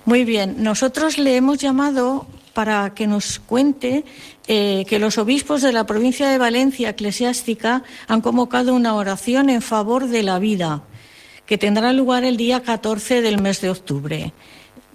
[0.05, 4.03] Muy bien, nosotros le hemos llamado para que nos cuente
[4.47, 9.61] eh, que los obispos de la provincia de Valencia eclesiástica han convocado una oración en
[9.61, 10.83] favor de la vida
[11.49, 14.33] que tendrá lugar el día 14 del mes de octubre.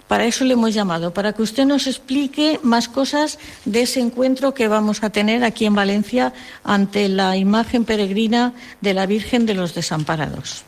[0.07, 4.53] Para eso le hemos llamado, para que usted nos explique más cosas de ese encuentro
[4.53, 6.31] que vamos a tener aquí en Valencia
[6.63, 10.63] ante la imagen peregrina de la Virgen de los Desamparados.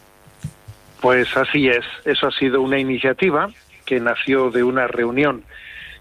[0.99, 3.49] Pues así es, eso ha sido una iniciativa
[3.85, 5.45] que nació de una reunión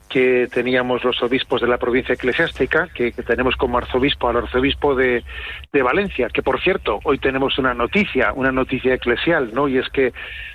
[0.08, 5.24] que teníamos los obispos de la provincia eclesiástica, que, tenemos como arzobispo al arzobispo de,
[5.72, 9.68] de, Valencia, que por cierto, hoy tenemos una noticia, una noticia eclesial, ¿no?
[9.68, 10.12] Y es que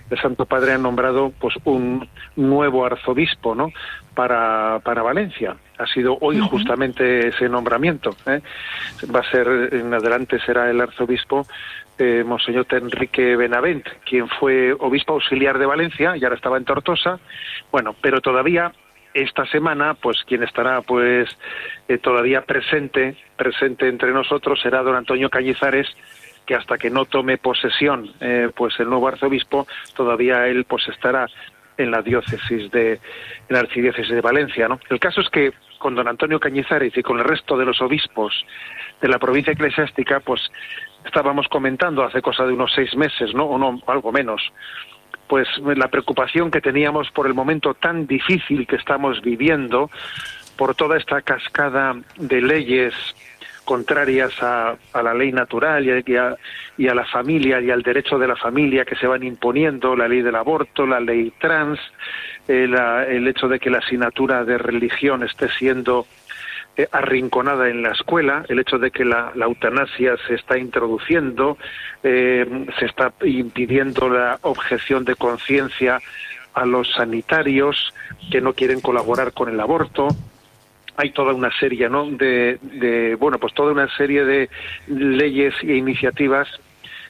[0.09, 3.71] el Santo Padre ha nombrado pues un nuevo arzobispo, ¿no?
[4.13, 5.55] Para, para Valencia.
[5.77, 8.15] Ha sido hoy justamente ese nombramiento.
[8.25, 8.41] ¿eh?
[9.13, 11.47] Va a ser, en adelante será el arzobispo
[11.97, 17.19] eh, Monseñor Enrique Benavent, quien fue obispo auxiliar de Valencia y ahora estaba en Tortosa.
[17.71, 18.73] Bueno, pero todavía
[19.13, 21.29] esta semana, pues quien estará pues
[21.87, 25.87] eh, todavía presente, presente entre nosotros será don Antonio Cañizares,
[26.45, 31.27] que hasta que no tome posesión eh, pues el nuevo arzobispo, todavía él pues estará
[31.77, 32.99] en la diócesis de en
[33.49, 34.79] la archidiócesis de Valencia, ¿no?
[34.89, 38.45] El caso es que con don Antonio Cañizares y con el resto de los obispos
[39.01, 40.41] de la provincia eclesiástica, pues
[41.05, 43.45] estábamos comentando hace cosa de unos seis meses, ¿no?
[43.45, 44.41] O no, algo menos,
[45.31, 49.89] pues la preocupación que teníamos por el momento tan difícil que estamos viviendo,
[50.57, 52.93] por toda esta cascada de leyes
[53.63, 56.35] contrarias a, la ley natural y a,
[56.77, 60.09] y a, la familia y al derecho de la familia que se van imponiendo, la
[60.09, 61.79] ley del aborto, la ley trans,
[62.49, 62.67] eh,
[63.07, 66.07] el hecho de que la asignatura de religión esté siendo
[66.77, 71.57] eh, arrinconada en la escuela, el hecho de que la, eutanasia se está introduciendo,
[72.01, 72.45] eh,
[72.79, 75.99] se está impidiendo la objeción de conciencia
[76.53, 77.93] a los sanitarios
[78.31, 80.07] que no quieren colaborar con el aborto.
[80.95, 82.09] Hay toda una serie, ¿no?
[82.09, 84.49] De, bueno, pues toda una serie de
[84.87, 86.47] leyes e iniciativas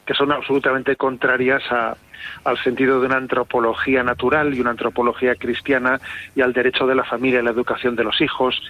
[0.06, 1.96] que son absolutamente contrarias a,
[2.44, 6.00] al sentido de una antropología natural y una antropología cristiana
[6.36, 8.62] y al derecho de la familia y la educación de los hijos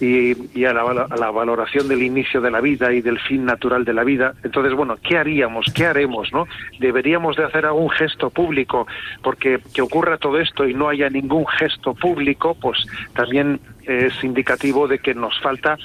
[0.00, 4.02] y, a, la, valoración del inicio de la vida y del fin natural de la
[4.02, 4.32] vida.
[4.42, 5.66] Entonces, bueno, ¿qué haríamos?
[5.74, 6.32] ¿Qué haremos?
[6.32, 6.46] ¿no?
[6.78, 8.86] ¿Deberíamos de hacer algún gesto público?
[9.22, 14.88] Porque que ocurra todo esto y no haya ningún gesto público, pues también es indicativo
[14.88, 15.76] de que nos falta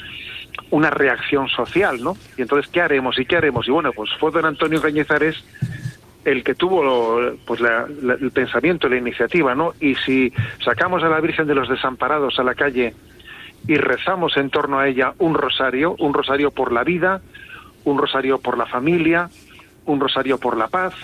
[0.72, 2.18] una reacción social, ¿no?
[2.38, 3.18] Y entonces, ¿qué haremos?
[3.20, 3.68] ¿Y qué haremos?
[3.68, 5.44] Y bueno, pues fue don Antonio Cañizares
[6.26, 9.74] el que tuvo pues el pensamiento, la iniciativa, ¿no?
[9.80, 12.96] Y si sacamos a la Virgen de los Desamparados a la calle
[13.68, 17.22] y rezamos en torno a ella un rosario, un rosario por la vida,
[17.84, 19.30] un rosario por la familia,
[19.86, 20.96] un rosario por la paz,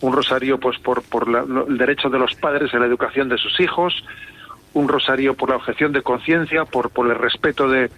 [0.00, 1.26] un rosario pues por, por
[1.68, 4.04] el derecho de los padres a la educación de sus hijos,
[4.74, 7.90] un rosario por la objeción de conciencia, por, por el respeto de,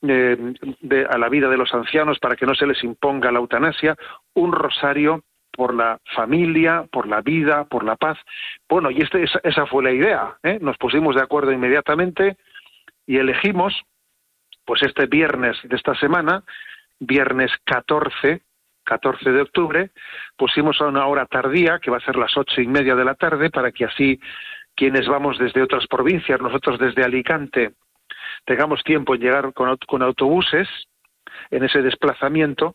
[0.00, 3.96] de, a la vida de los ancianos para que no se les imponga la eutanasia,
[4.34, 8.18] un rosario por la familia, por la vida, por la paz.
[8.68, 10.36] Bueno, y este, esa, fue la idea.
[10.42, 10.58] ¿eh?
[10.60, 12.36] Nos pusimos de acuerdo inmediatamente
[13.06, 13.74] y elegimos,
[14.64, 16.44] pues este viernes de esta semana,
[16.98, 18.42] viernes 14,
[18.84, 19.90] 14 de octubre,
[20.36, 23.14] pusimos a una hora tardía, que va a ser las ocho y media de la
[23.14, 24.20] tarde, para que así
[24.74, 27.72] quienes vamos desde otras provincias, nosotros desde Alicante,
[28.44, 30.68] tengamos tiempo en llegar con, con autobuses
[31.50, 32.74] en ese desplazamiento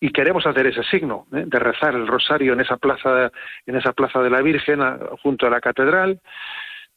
[0.00, 1.44] y queremos hacer ese signo ¿eh?
[1.46, 3.30] de rezar el rosario en esa plaza
[3.66, 4.80] en esa plaza de la Virgen
[5.22, 6.20] junto a la catedral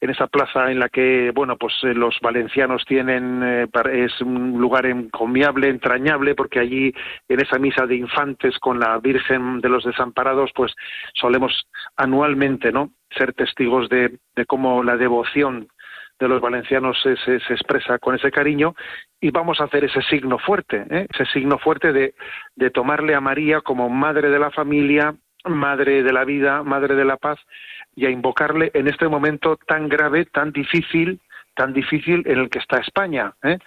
[0.01, 4.59] en esa plaza en la que, bueno, pues eh, los valencianos tienen, eh, es un
[4.59, 6.93] lugar encomiable, entrañable, porque allí
[7.27, 10.73] en esa misa de infantes con la Virgen de los Desamparados, pues
[11.13, 15.67] solemos anualmente, ¿no?, ser testigos de, de cómo la devoción
[16.19, 18.75] de los valencianos se, se, expresa con ese cariño
[19.21, 21.07] y vamos a hacer ese signo fuerte, ¿eh?
[21.13, 22.13] ese signo fuerte de,
[22.55, 27.05] de tomarle a María como madre de la familia, madre de la vida, madre de
[27.05, 27.39] la paz
[27.95, 31.19] y a invocarle en este momento tan grave, tan difícil,
[31.55, 33.57] tan difícil en el que está España, ¿eh?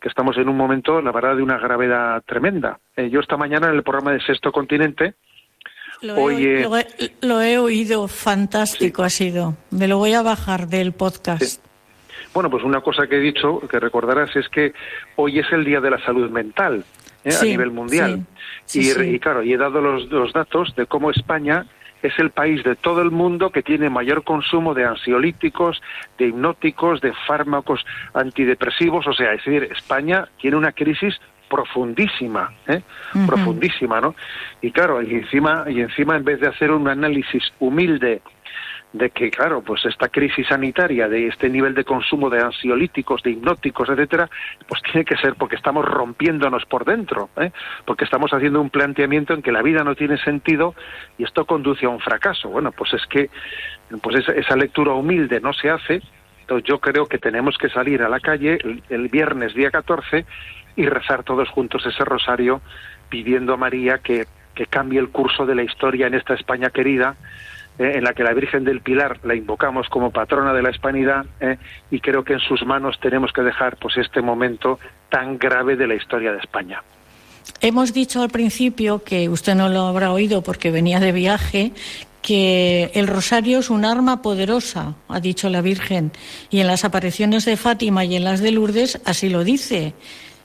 [0.00, 2.78] que estamos en un momento, la verdad, de una gravedad tremenda.
[2.96, 5.14] Eh, yo esta mañana en el programa de Sexto Continente,
[6.02, 6.68] lo, he,
[7.22, 9.56] lo, he, oído, fantástico ha sido.
[9.70, 11.63] Me lo voy a bajar del podcast.
[12.34, 14.74] Bueno, pues una cosa que he dicho, que recordarás, es que
[15.16, 16.84] hoy es el Día de la Salud Mental
[17.24, 17.32] ¿eh?
[17.40, 18.26] a nivel mundial.
[18.74, 21.64] y, claro, y he dado los, los datos de cómo España
[22.02, 25.80] es el país de todo el mundo que tiene mayor consumo de ansiolíticos,
[26.18, 29.06] de hipnóticos, de fármacos antidepresivos.
[29.06, 31.18] O sea, es decir, España tiene una crisis
[31.48, 32.82] profundísima, ¿eh?
[33.26, 34.14] profundísima, ¿no?
[34.60, 38.22] Y claro, y encima, y encima en vez de hacer un análisis humilde
[38.94, 43.32] de que, claro, pues esta crisis sanitaria, de este nivel de consumo de ansiolíticos, de
[43.32, 44.30] hipnóticos, etcétera,
[44.68, 47.50] pues tiene que ser porque estamos rompiéndonos por dentro, ¿eh?
[47.84, 50.76] porque estamos haciendo un planteamiento en que la vida no tiene sentido
[51.18, 52.48] y esto conduce a un fracaso.
[52.48, 53.30] Bueno, pues es que
[54.00, 56.00] pues esa, lectura humilde no se hace,
[56.42, 60.24] entonces yo creo que tenemos que salir a la calle el, el viernes día 14
[60.76, 62.60] y rezar todos juntos ese rosario
[63.08, 67.16] pidiendo a María que, que cambie el curso de la historia en esta España querida
[67.78, 71.26] eh, en la que la Virgen del Pilar la invocamos como patrona de la hispanidad
[71.40, 71.58] eh,
[71.90, 75.86] y creo que en sus manos tenemos que dejar pues este momento tan grave de
[75.86, 76.82] la historia de España.
[77.60, 81.72] Hemos dicho al principio que usted no lo habrá oído porque venía de viaje
[82.22, 86.10] que el rosario es un arma poderosa, ha dicho la Virgen,
[86.48, 89.92] y en las apariciones de Fátima y en las de Lourdes así lo dice.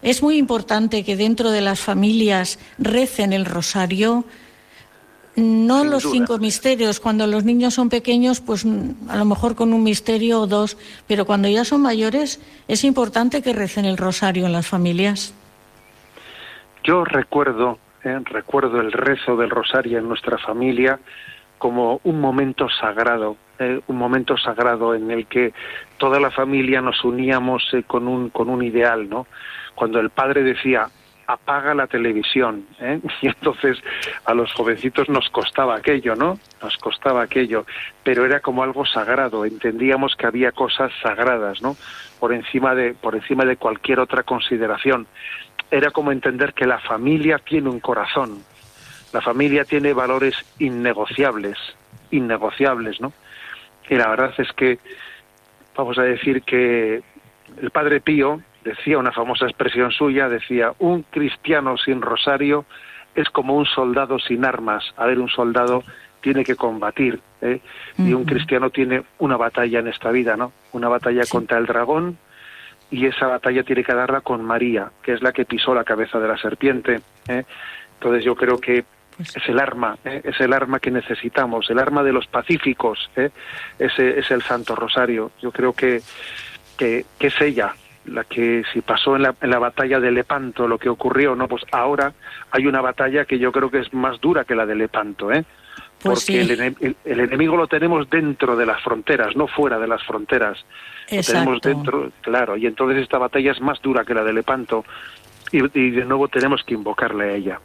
[0.02, 4.26] Es muy importante que dentro de las familias recen el rosario,
[5.36, 7.00] no los cinco misterios.
[7.00, 8.66] Cuando los niños son pequeños, pues
[9.08, 13.42] a lo mejor con un misterio o dos, pero cuando ya son mayores, es importante
[13.42, 15.34] que recen el rosario en las familias.
[16.84, 21.00] Yo recuerdo, eh, recuerdo el rezo del rosario en nuestra familia
[21.58, 25.54] como un momento sagrado, eh, un momento sagrado en el que
[25.98, 29.28] toda la familia nos uníamos eh, con un con un ideal, ¿no?
[29.76, 30.90] Cuando el padre decía
[31.30, 32.66] apaga la televisión.
[32.80, 33.00] ¿eh?
[33.22, 33.78] Y entonces
[34.26, 36.40] a los jovencitos nos costaba aquello, ¿no?
[36.62, 37.66] Nos costaba aquello,
[38.04, 39.46] pero era como algo sagrado.
[39.46, 41.78] Entendíamos que había cosas sagradas, ¿no?
[42.20, 45.06] Por encima de por encima de cualquier otra consideración.
[45.70, 48.44] Era como entender que la familia tiene un corazón.
[49.14, 51.58] La familia tiene valores innegociables,
[52.10, 53.14] innegociables, ¿no?
[53.88, 54.80] Y la verdad es que
[55.76, 57.04] vamos a decir que
[57.62, 62.66] el Padre Pío decía una famosa expresión suya, decía, un cristiano sin rosario
[63.16, 64.84] es como un soldado sin armas.
[64.96, 65.84] A ver, un soldado
[66.22, 67.62] tiene que combatir, ¿eh?
[67.98, 70.52] y un cristiano tiene una batalla en esta vida, ¿no?
[70.74, 72.18] Una batalla contra el dragón,
[72.92, 76.20] y esa batalla tiene que darla con María, que es la que pisó la cabeza
[76.20, 77.02] de la serpiente.
[77.28, 77.44] ¿eh?
[77.96, 78.84] Entonces yo creo que
[79.16, 80.22] pues es el arma, ¿eh?
[80.24, 83.30] es el arma que necesitamos, el arma de los pacíficos, ¿eh?
[83.78, 85.32] ese es el Santo Rosario.
[85.42, 86.02] Yo creo que,
[86.78, 87.74] que, que es ella
[88.10, 91.48] la que si pasó en la, en la, batalla de Lepanto lo que ocurrió, no,
[91.48, 92.14] pues ahora
[92.52, 95.44] hay una batalla que yo creo que es más dura que la de Lepanto, ¿eh?
[96.02, 96.52] Pues Porque sí.
[96.54, 100.58] el, el, el, enemigo lo tenemos dentro de las fronteras, no fuera de las fronteras.
[101.10, 101.52] Exacto.
[101.52, 104.86] Lo tenemos dentro, claro, y entonces esta batalla es más dura que la de Lepanto
[105.52, 107.60] y, y de nuevo tenemos que invocarle a ella.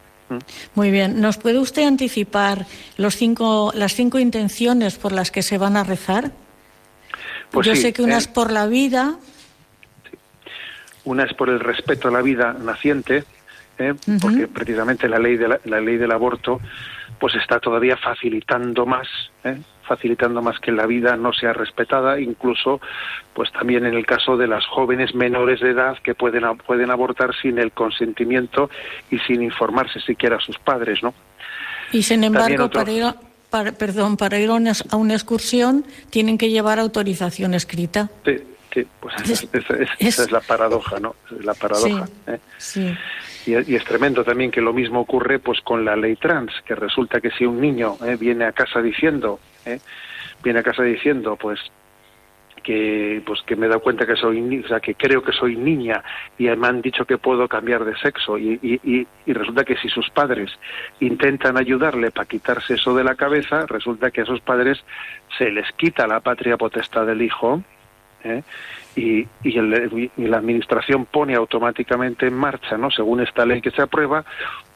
[0.73, 2.65] Muy bien, ¿nos puede usted anticipar
[2.97, 6.31] los cinco, las cinco intenciones por las que se van a rezar?
[7.51, 9.17] Pues Yo sí, sé que una eh, es por la vida,
[11.05, 13.23] una es por el respeto a la vida naciente,
[13.79, 13.93] ¿eh?
[14.21, 16.59] Porque precisamente la ley, de la, la ley del aborto
[17.19, 19.07] pues está todavía facilitando más,
[19.45, 19.57] ¿eh?
[19.87, 22.81] facilitando más que la vida no sea respetada, incluso
[23.33, 27.33] pues también en el caso de las jóvenes menores de edad que pueden, pueden abortar
[27.41, 28.69] sin el consentimiento
[29.11, 31.13] y sin informarse siquiera a sus padres, ¿no?
[31.93, 33.15] y sin embargo, otro- para ir, a,
[33.49, 38.09] para- perdón, para ir a una, a una excursión tienen que llevar autorización escrita.
[38.25, 38.43] Sí,
[38.75, 41.15] sí, pues esa, Es- esa- esa- es- esa es la paradoja, ¿no?
[41.25, 42.05] Esa es la paradoja.
[42.05, 42.13] Sí.
[42.27, 42.39] ¿eh?
[42.57, 42.97] Sí.
[43.47, 46.75] Y, y es tremendo también que lo mismo ocurre pues con la ley trans, que
[46.75, 49.79] resulta que si un niño eh, viene a casa diciendo, eh,
[50.43, 51.59] viene a casa diciendo, pues
[52.63, 55.55] que pues que me he dado cuenta que soy o sea que creo que soy
[55.55, 56.03] niña
[56.35, 59.77] y me han dicho que puedo cambiar de sexo y, y, y- y resulta que
[59.77, 60.49] si sus padres
[60.99, 64.83] intentan ayudarle para quitarse eso de la cabeza resulta que a esos padres
[65.37, 67.61] se les quita la patria potestad del hijo
[68.25, 68.43] ¿eh?
[68.95, 72.89] y, y, el- y la administración pone automáticamente en marcha, ¿no?
[72.91, 74.25] según esta ley que se aprueba,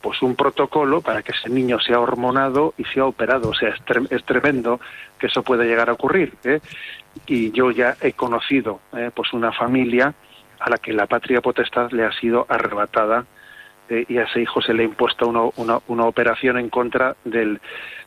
[0.02, 3.50] pues un protocolo para que ese niño sea hormonado y sea operado.
[3.50, 4.80] O sea, es, tre- es tremendo
[5.18, 6.34] que eso pueda llegar a ocurrir.
[6.44, 6.60] ¿eh?
[7.28, 9.12] Y yo ya he conocido ¿eh?
[9.14, 10.14] pues una familia
[10.60, 13.26] a la que la patria potestad le ha sido arrebatada
[13.90, 17.16] eh, y a ese hijo se le ha impuesto una, una, una operación en contra
[17.26, 17.60] del,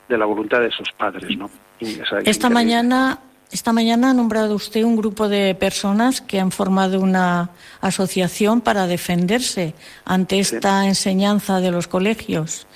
[0.09, 1.37] de la voluntad de sus padres.
[1.37, 1.51] ¿no?
[1.81, 3.19] Sea, Esta mañana,
[3.53, 8.87] esta mañana ha nombrado usted un grupo de personas que han formado una asociación para
[8.87, 12.67] defenderse ante esta enseñanza de los colegios.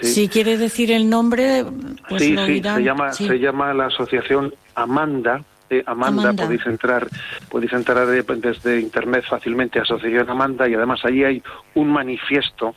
[0.00, 0.06] Sí.
[0.12, 1.64] Si quiere decir el nombre,
[2.08, 2.76] pues sí, lo dirán.
[2.76, 3.26] se llama, Sí.
[3.26, 5.42] se llama la asociación Amanda.
[5.70, 6.44] eh, Amanda, Amanda.
[6.44, 7.06] podéis entrar,
[7.50, 11.42] podéis entrar de- desde internet fácilmente, Asociación Amanda, y además allí hay
[11.74, 12.74] un manifiesto,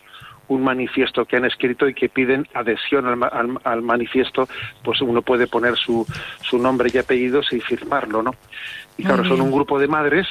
[0.51, 4.47] un manifiesto que han escrito y que piden adhesión al, al- al manifiesto,
[4.83, 6.05] pues uno puede poner su,
[6.43, 8.35] su nombre y apellidos y firmarlo, ¿no?
[8.97, 10.27] Y claro, son un grupo de madres,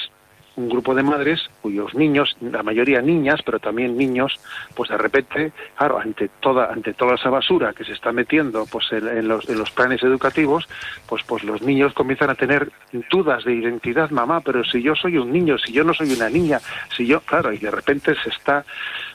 [0.57, 4.39] un grupo de madres cuyos niños, la mayoría niñas, pero también niños,
[4.75, 8.93] pues de repente, claro, ante toda, ante toda esa basura que se está metiendo, pues
[8.93, 10.69] en, en los, en los planes educativos,
[11.09, 12.71] pues, pues los niños comienzan a tener
[13.11, 16.29] dudas de identidad, mamá, pero si yo soy un niño, si yo no soy una
[16.29, 16.59] niña,
[16.95, 18.65] si yo, claro, y de repente se está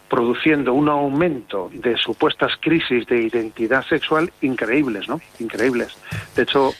[0.09, 5.19] produciendo un aumento de supuestas crisis de identidad sexual increíbles, ¿no?
[5.39, 5.97] Increíbles.
[6.35, 6.73] De hecho,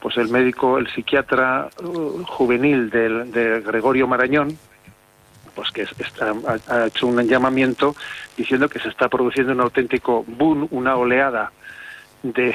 [0.00, 4.56] pues el médico, el psiquiatra uh, juvenil del, de Gregorio Marañón,
[5.54, 5.86] pues que
[6.68, 7.94] ha, hecho un llamamiento
[8.36, 11.52] diciendo que se está produciendo un auténtico boom, una oleada
[12.22, 12.54] de,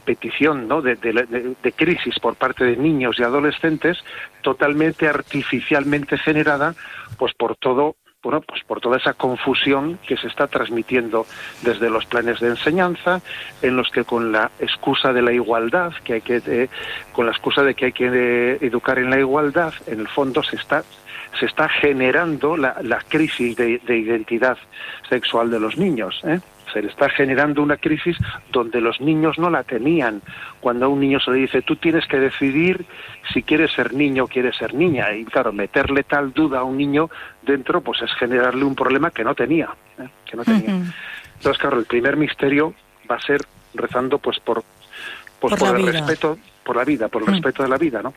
[0.00, 0.80] petición, ¿no?
[0.82, 3.98] De, de, crisis por parte de niños y adolescentes
[4.42, 6.74] totalmente artificialmente generada,
[7.18, 7.96] pues por todo
[8.26, 11.26] bueno, pues por toda esa confusión que se está transmitiendo
[11.62, 13.20] desde los planes de enseñanza,
[13.62, 16.68] en los que con la excusa de la igualdad, que hay que, eh,
[17.12, 20.42] con la excusa de que hay que eh, educar en la igualdad, en el fondo
[20.42, 20.82] se está
[21.38, 22.74] se está generando la,
[23.08, 24.56] crisis de, de, identidad
[25.08, 26.20] sexual de los niños.
[26.24, 26.40] ¿eh?
[26.72, 28.16] Se le está generando una crisis
[28.50, 30.22] donde los niños no la tenían.
[30.60, 32.86] Cuando a un niño se le dice, tú tienes que decidir
[33.32, 35.12] si quieres ser niño o quieres ser niña.
[35.12, 37.10] Y claro, meterle tal duda a un niño
[37.42, 39.68] dentro, pues es generarle un problema que no tenía.
[39.98, 40.08] ¿eh?
[40.24, 40.74] Que no tenía.
[41.36, 42.74] Entonces, claro, el primer misterio
[43.10, 43.40] va a ser
[43.74, 44.64] rezando pues por,
[45.38, 48.14] pues, por, el respeto, por la vida, por el respeto de la vida, ¿no?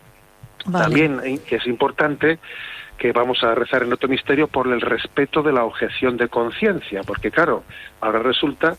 [0.71, 2.39] También, eh, que es importante,
[2.99, 7.01] que vamos a rezar en otro misterio por el respeto de la objeción de conciencia,
[7.03, 7.63] porque claro,
[8.01, 8.75] ahora resulta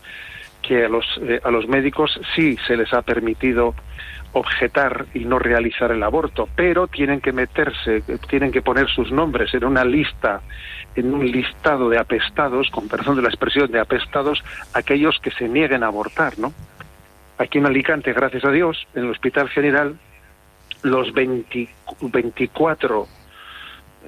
[0.61, 3.73] que a los, eh, a los médicos sí se les ha permitido
[4.33, 9.53] objetar y no realizar el aborto, pero tienen que meterse, tienen que poner sus nombres
[9.53, 10.41] en una lista,
[10.95, 14.41] en un listado de apestados, con perdón de la expresión de apestados,
[14.73, 16.53] aquellos que se nieguen a abortar, ¿no?
[17.39, 19.97] Aquí en Alicante, gracias a Dios, en el Hospital General,
[20.83, 23.07] los 24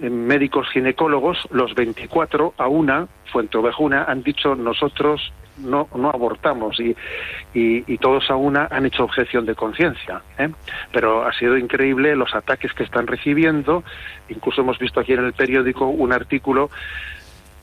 [0.02, 6.96] médicos ginecólogos, los 24 a una, Fuenteovejuna, han dicho nosotros no, no abortamos y,
[7.54, 10.22] y, todos a una han hecho objeción de conciencia.
[10.38, 10.50] ¿eh?
[10.92, 13.84] Pero ha sido increíble los ataques que están recibiendo.
[14.30, 16.70] Incluso hemos visto aquí en el periódico un artículo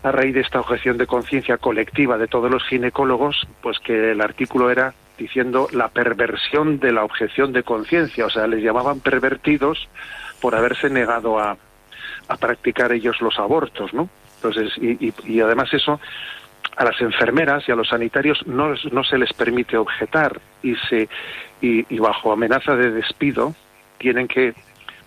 [0.03, 4.21] a raíz de esta objeción de conciencia colectiva de todos los ginecólogos, pues que el
[4.21, 9.89] artículo era diciendo la perversión de la objeción de conciencia, o sea, les llamaban pervertidos
[10.41, 11.59] por haberse negado a,
[12.31, 14.09] a practicar ellos los abortos, ¿no?
[14.37, 16.01] Entonces, y, y, además eso
[16.77, 21.09] a las enfermeras y a los sanitarios no, no se les permite objetar y, se,
[21.61, 23.55] y, bajo amenaza de despido
[23.99, 24.55] tienen que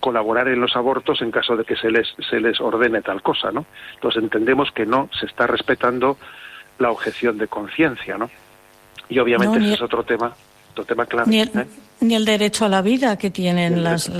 [0.00, 3.50] colaborar en los abortos en caso de que se les, se les ordene tal cosa,
[3.50, 3.64] ¿no?
[3.94, 6.18] Entonces entendemos que no se está respetando
[6.78, 8.30] la objeción de conciencia, ¿no?
[9.08, 10.34] Y obviamente ese es otro tema,
[11.08, 11.40] clave.
[11.40, 11.66] ¿eh?
[12.00, 14.10] ni el derecho a la vida que tienen las,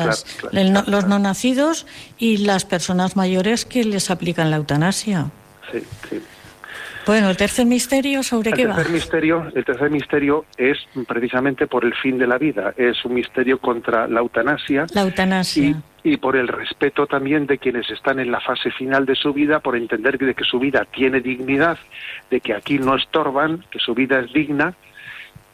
[0.53, 1.87] los no nacidos
[2.19, 5.27] y las personas mayores que les aplican la eutanasia.
[5.71, 6.23] Sí, sí.
[7.07, 8.83] Bueno, el tercer misterio, ¿sobre qué va?
[8.91, 12.73] Misterio, el tercer misterio es precisamente por el fin de la vida.
[12.79, 14.87] Es un misterio contra la eutanasia.
[14.95, 15.83] La eutanasia.
[16.03, 19.61] Y, por el respeto también de quienes están en la fase final de su vida,
[19.61, 21.79] por entender de que su vida tiene dignidad,
[22.31, 24.75] de que aquí no estorban, que su vida es digna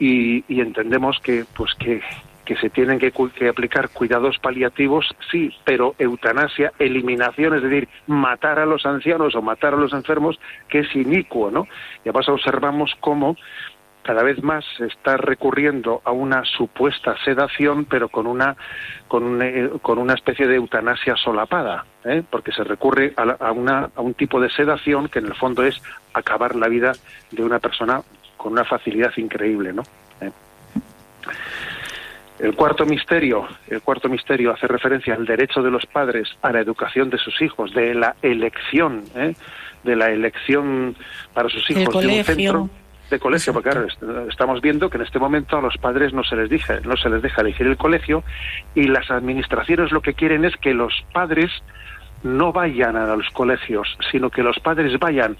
[0.01, 2.01] y, entendemos que pues que,
[2.45, 3.13] que se tienen que,
[3.49, 9.75] aplicar cuidados paliativos, sí, pero eutanasia, eliminación, es decir, matar a los ancianos o matar
[9.75, 11.69] a los enfermos, que es inicuo, ¿no?
[12.05, 13.37] Y además observamos cómo
[14.03, 18.57] cada vez más se está recurriendo a una supuesta sedación, pero con una
[19.07, 22.23] con, eh, con una especie de eutanasia solapada, ¿eh?
[22.29, 25.63] porque se recurre a, a, una, a un tipo de sedación que en el fondo
[25.65, 25.83] es
[26.15, 26.93] acabar la vida
[27.31, 28.01] de una persona
[28.41, 29.83] con una facilidad increíble, ¿no?
[30.23, 30.31] ¿Eh?
[32.39, 36.61] El cuarto misterio, el cuarto misterio hace referencia al derecho de los padres a la
[36.61, 39.35] educación de sus hijos, de la elección, ¿eh?
[39.85, 40.97] de la elección
[41.35, 42.71] para sus hijos de un centro
[43.11, 43.87] de colegio, porque claro,
[44.31, 47.11] estamos viendo que en este momento a los padres no se les deja, no se
[47.11, 48.25] les deja elegir el colegio
[48.75, 51.51] y las administraciones lo que quieren es que los padres
[52.23, 55.37] no vayan a los colegios, sino que los padres vayan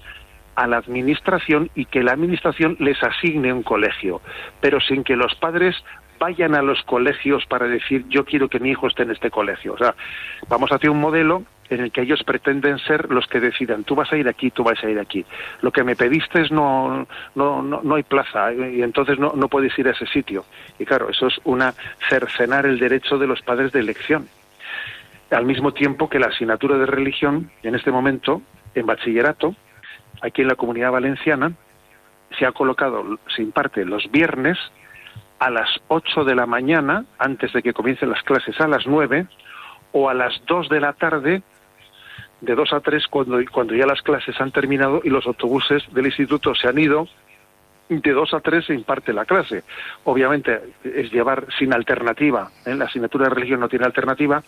[0.55, 4.21] a la administración y que la administración les asigne un colegio,
[4.59, 5.75] pero sin que los padres
[6.19, 9.73] vayan a los colegios para decir yo quiero que mi hijo esté en este colegio.
[9.73, 9.95] O sea,
[10.47, 14.11] vamos hacia un modelo en el que ellos pretenden ser los que decidan, tú vas
[14.11, 15.25] a ir aquí, tú vas a ir aquí.
[15.61, 19.47] Lo que me pediste es no, no, no, no hay plaza y entonces no, no
[19.47, 20.45] puedes ir a ese sitio.
[20.77, 21.73] Y claro, eso es una
[22.09, 24.27] cercenar el derecho de los padres de elección.
[25.31, 28.41] Al mismo tiempo que la asignatura de religión, en este momento,
[28.75, 29.55] en bachillerato,
[30.21, 31.53] aquí en la comunidad valenciana
[32.37, 34.57] se ha colocado, se imparte los viernes
[35.39, 39.25] a las 8 de la mañana, antes de que comiencen las clases a las 9,
[39.91, 41.41] o a las 2 de la tarde,
[42.41, 46.05] de 2 a 3, cuando, cuando ya las clases han terminado y los autobuses del
[46.05, 47.07] instituto se han ido,
[47.89, 49.63] de 2 a 3 se imparte la clase.
[50.05, 52.75] Obviamente es llevar sin alternativa, ¿eh?
[52.75, 54.43] la asignatura de religión no tiene alternativa,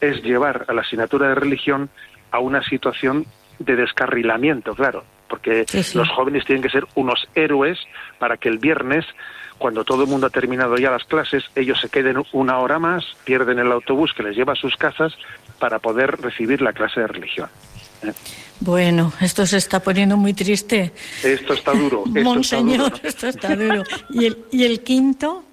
[0.00, 1.90] es llevar a la asignatura de religión
[2.30, 3.26] a una situación
[3.58, 7.78] de descarrilamiento, claro, porque los jóvenes tienen que ser unos héroes
[8.18, 9.04] para que el viernes,
[9.58, 13.04] cuando todo el mundo ha terminado ya las clases, ellos se queden una hora más,
[13.24, 15.12] pierden el autobús que les lleva a sus casas
[15.58, 17.48] para poder recibir la clase de religión.
[18.02, 18.12] ¿eh?
[18.60, 20.92] Bueno, esto se está poniendo muy triste.
[21.22, 22.04] Esto está duro.
[22.06, 23.84] Monseñor, esto está duro.
[24.10, 25.44] ¿Y el, y el quinto?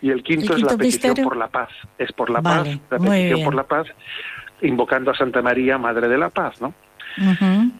[0.00, 1.68] Y el quinto, es la petición por la paz.
[1.98, 3.86] Es por la paz, la petición por la paz,
[4.62, 6.74] invocando a Santa María, Madre de la Paz, ¿no?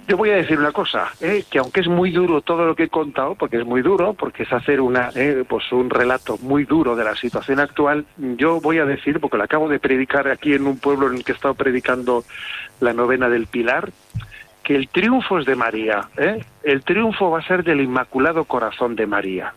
[0.09, 1.45] Yo voy a decir una cosa, ¿eh?
[1.51, 4.43] que aunque es muy duro todo lo que he contado, porque es muy duro, porque
[4.43, 8.78] es hacer una, eh, pues un relato muy duro de la situación actual, yo voy
[8.78, 11.35] a decir, porque lo acabo de predicar aquí en un pueblo en el que he
[11.35, 12.24] estado predicando
[12.80, 13.91] la novena del Pilar,
[14.62, 16.45] que el triunfo es de María, ¿eh?
[16.62, 19.55] el triunfo va a ser del Inmaculado Corazón de María.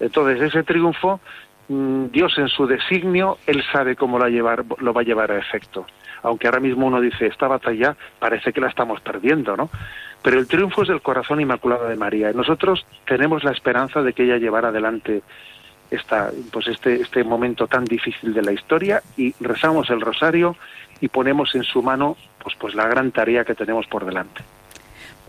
[0.00, 1.20] Entonces ese triunfo,
[1.68, 5.86] Dios en su designio, Él sabe cómo lo, llevar, lo va a llevar a efecto
[6.22, 9.70] aunque ahora mismo uno dice, esta batalla parece que la estamos perdiendo, ¿no?
[10.22, 12.30] Pero el triunfo es del corazón inmaculado de María.
[12.30, 15.22] Y nosotros tenemos la esperanza de que ella llevará adelante
[15.90, 20.56] esta, pues este, este momento tan difícil de la historia y rezamos el rosario
[21.00, 24.42] y ponemos en su mano pues, pues la gran tarea que tenemos por delante.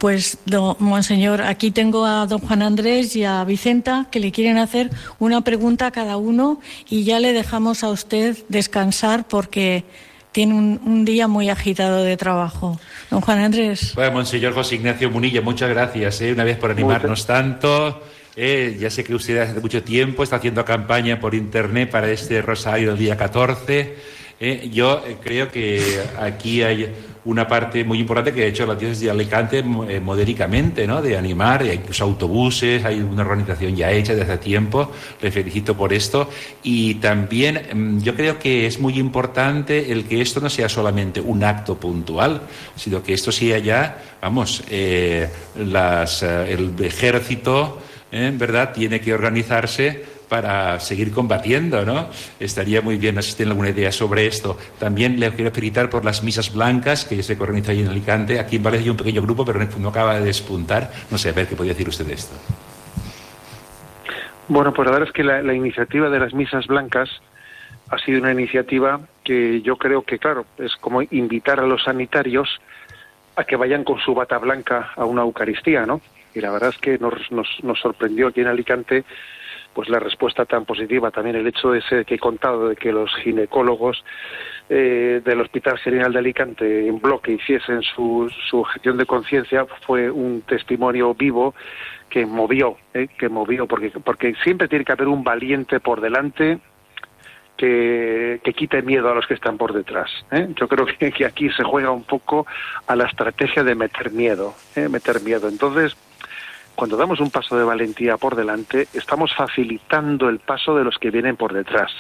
[0.04, 4.58] Pues, don, monseñor, aquí tengo a don Juan Andrés y a Vicenta que le quieren
[4.58, 9.86] hacer una pregunta a cada uno y ya le dejamos a usted descansar porque
[10.34, 12.82] tiene un, día muy agitado de trabajo.
[13.10, 13.94] Don Juan Andrés.
[13.96, 16.34] Bueno, Monseñor José Ignacio Munilla, muchas gracias ¿eh?
[16.34, 18.04] una vez por animarnos tanto.
[18.36, 22.42] Eh, ya sé que usted hace mucho tiempo está haciendo campaña por internet para este
[22.42, 23.96] rosario del día 14.
[24.40, 26.90] Eh, yo creo que aquí hay
[27.26, 31.02] una parte muy importante que ha hecho la diócesis de Alicante eh, modéricamente, ¿no?
[31.02, 35.94] De animar, hay autobuses, hay una organización ya hecha desde hace tiempo, le felicito por
[35.94, 36.30] esto.
[36.64, 41.22] Y también mm, yo creo que es muy importante el que esto no sea solamente
[41.22, 42.42] un acto puntual,
[42.76, 47.80] sino que esto sea ya, vamos, eh, las, eh, el ejército,
[48.12, 50.04] ¿verdad?, tiene que organizarse
[50.34, 52.10] para seguir combatiendo, ¿no?
[52.40, 54.58] Estaría muy bien, si tienen alguna idea sobre esto.
[54.80, 58.40] También le quiero felicitar por las misas blancas que se organiza ahí en Alicante.
[58.40, 60.90] Aquí en Valencia hay un pequeño grupo, pero no acaba de despuntar.
[61.12, 62.34] No sé, a ver qué podía decir usted de esto.
[64.48, 67.12] Bueno, pues la verdad es que la, iniciativa de las misas blancas
[67.92, 72.60] ha sido una iniciativa que yo creo que, claro, es como invitar a los sanitarios
[73.36, 76.02] a que vayan con su bata blanca a una Eucaristía, ¿no?
[76.34, 79.04] Y la verdad es que nos, nos, nos sorprendió aquí en Alicante
[79.74, 81.12] pues la respuesta tan positiva.
[81.12, 84.04] También el hecho ese que he contado de que los ginecólogos
[84.70, 90.10] eh, del Hospital General de Alicante en bloque hiciesen su, su gestión de conciencia fue
[90.10, 91.54] un testimonio vivo
[92.10, 96.60] que movió, eh, que movió, porque, porque siempre tiene que haber un valiente por delante
[97.58, 100.10] que, que, quite miedo a los que están por detrás.
[100.32, 100.48] ¿eh?
[100.56, 102.46] Yo creo que, que, aquí se juega un poco
[102.88, 104.90] a la estrategia de meter miedo, ¿eh?
[104.90, 105.48] meter miedo.
[105.48, 105.96] Entonces,
[106.76, 111.12] cuando damos un paso de valentía por delante, estamos facilitando el paso de los que
[111.12, 111.92] vienen por detrás.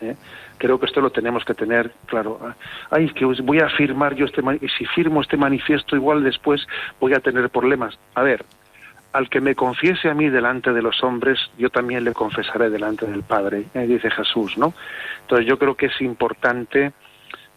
[0.00, 0.16] ¿eh?
[0.58, 2.54] Creo que esto lo tenemos que tener claro.
[2.90, 6.66] Ay, que voy a firmar yo este y si firmo este manifiesto igual después
[6.98, 7.98] voy a tener problemas.
[8.14, 8.44] A ver,
[9.12, 13.06] al que me confiese a mí delante de los hombres, yo también le confesaré delante
[13.06, 13.86] del Padre, ¿eh?
[13.86, 14.74] dice Jesús, ¿no?
[15.22, 16.92] Entonces yo creo que es importante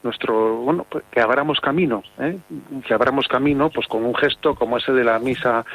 [0.04, 2.38] nuestro bueno pues, que abramos camino ¿eh?
[2.86, 5.66] que abramos camino pues con un gesto como ese de la misa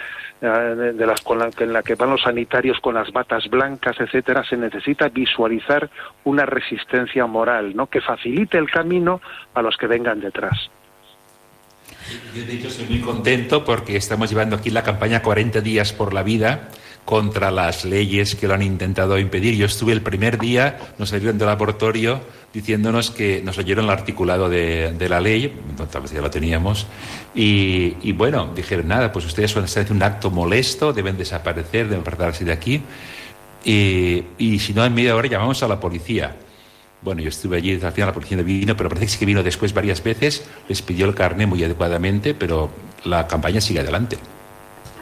[0.41, 3.97] eh, de, las con la, en la que van los sanitarios con las batas blancas
[3.99, 5.91] etcétera se necesita visualizar
[6.25, 9.21] una resistencia moral no que facilite el camino
[9.55, 10.71] a los que vengan detrás
[12.35, 16.15] yo de hecho estoy muy contento porque estamos llevando aquí la campaña 40 días por
[16.15, 16.69] la vida
[17.05, 19.57] contra las leyes que lo han intentado impedir.
[19.57, 22.21] Yo estuve el primer día, nos salieron del laboratorio
[22.53, 26.87] diciéndonos que nos leyeron el articulado de, la ley, entonces ya lo teníamos,
[27.35, 32.53] y, bueno, dijeron, nada, pues ustedes son un acto molesto, deben desaparecer, deben apartarse de
[32.53, 32.83] aquí,
[33.65, 36.37] y, si no, en media hora llamamos a la policía.
[37.01, 39.73] Bueno, yo estuve allí, al final la policía no vino, pero parece que vino después
[39.73, 42.71] varias veces, les pidió el carné muy adecuadamente, pero
[43.05, 44.19] la campaña sigue adelante.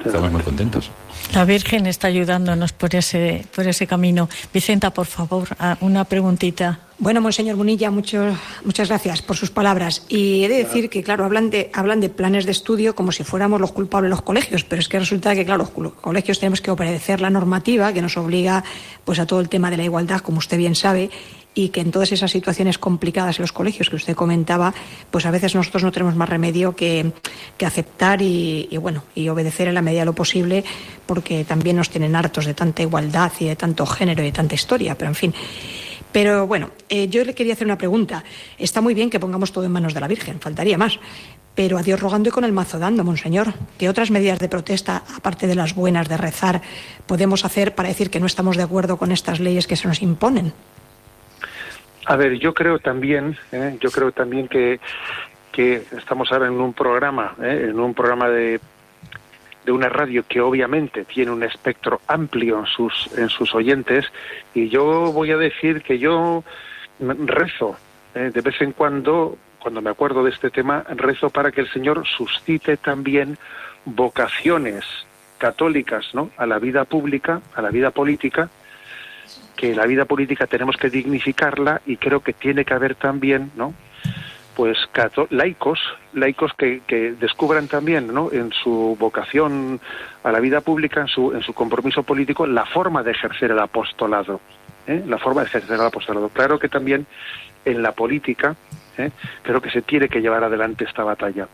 [0.07, 0.91] Estamos muy contentos.
[1.35, 4.29] La Virgen está ayudándonos por ese, por ese camino.
[4.53, 5.49] Vicenta, por favor,
[5.81, 6.81] una preguntita.
[6.99, 8.35] Bueno, Monseñor Munilla, mucho,
[8.65, 10.07] muchas gracias por sus palabras.
[10.09, 13.23] Y he de decir que, claro, hablan de, hablan de planes de estudio como si
[13.23, 16.71] fuéramos los culpables los colegios, pero es que resulta que, claro, los colegios tenemos que
[16.71, 18.65] obedecer la normativa que nos obliga
[19.05, 21.11] pues, a todo el tema de la igualdad, como usted bien sabe,
[21.57, 24.75] y que en todas esas situaciones complicadas en los colegios que usted comentaba,
[25.11, 27.13] pues a veces nosotros no tenemos más remedio que,
[27.65, 30.65] aceptar y, bueno y obedecer en la medida de lo posible,
[31.07, 34.55] porque también nos tienen hartos de tanta igualdad y de tanto género y de tanta
[34.55, 35.35] historia, pero en fin.
[36.13, 38.23] Pero bueno, eh, yo le quería hacer una pregunta.
[38.59, 40.99] Está muy bien que pongamos todo en manos de la Virgen, faltaría más.
[41.55, 43.55] Pero a Dios rogando y con el mazo dando, monseñor.
[43.79, 46.61] ¿Qué otras medidas de protesta, aparte de las buenas de rezar,
[47.07, 50.03] podemos hacer para decir que no estamos de acuerdo con estas leyes que se nos
[50.03, 50.53] imponen?
[52.09, 53.77] A ver, yo creo también, ¿eh?
[53.81, 54.79] yo creo también que,
[55.51, 57.67] que estamos ahora en un programa, ¿eh?
[57.71, 58.61] en un programa de,
[59.65, 64.07] de una radio que obviamente tiene un espectro amplio en sus, en sus oyentes,
[64.55, 66.45] y yo voy a decir que yo
[67.01, 67.77] rezo
[68.15, 68.31] ¿eh?
[68.33, 72.07] de vez en cuando, cuando me acuerdo de este tema, rezo para que el Señor
[72.07, 73.37] suscite también
[73.85, 74.85] vocaciones
[75.39, 76.31] católicas ¿no?
[76.37, 78.49] a la vida pública, a la vida política,
[79.57, 83.75] que la vida política tenemos que dignificarla y creo que tiene que haber también, ¿no?
[84.55, 84.79] Pues
[85.31, 85.79] laicos,
[86.15, 86.81] laicos que,
[87.21, 88.31] descubran también, ¿no?
[88.33, 89.81] En su vocación
[90.23, 93.59] a la vida pública, en su, en su compromiso político, la forma de ejercer el
[93.59, 94.41] apostolado,
[94.87, 95.03] ¿eh?
[95.07, 96.29] la forma de ejercer el apostolado.
[96.31, 97.07] Claro que también
[97.67, 98.57] en la política,
[98.97, 99.11] ¿eh?
[99.43, 101.49] creo que se tiene que llevar adelante esta batalla.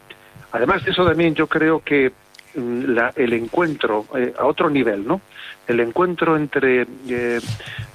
[0.53, 2.13] Además de eso también yo creo que
[2.55, 5.21] mm, el encuentro eh, a otro nivel, ¿no?
[5.67, 7.41] El encuentro entre eh,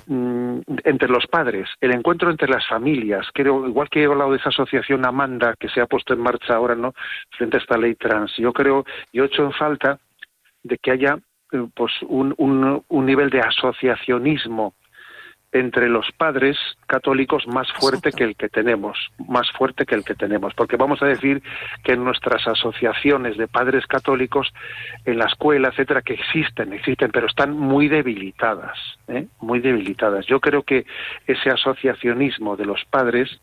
[0.07, 3.27] mm, entre los padres, el encuentro entre las familias.
[3.33, 6.55] Creo, igual que he hablado de esa asociación Amanda que se ha puesto en marcha
[6.55, 6.93] ahora, ¿no?
[7.37, 8.35] Frente a esta ley trans.
[8.37, 9.99] Yo creo, yo he hecho en falta
[10.63, 11.17] de que haya
[11.73, 14.73] pues un, un, un nivel de asociacionismo
[15.51, 20.13] entre los padres católicos más fuerte que el que tenemos, más fuerte que el que
[20.13, 21.41] tenemos, porque vamos a decir
[21.83, 24.53] que en nuestras asociaciones de padres católicos,
[25.05, 28.77] en la escuela, etcétera, que existen, existen, pero están muy debilitadas,
[29.07, 29.27] ¿eh?
[29.39, 30.25] muy debilitadas.
[30.25, 30.85] Yo creo que
[31.25, 33.39] ese asociacionismo de los padres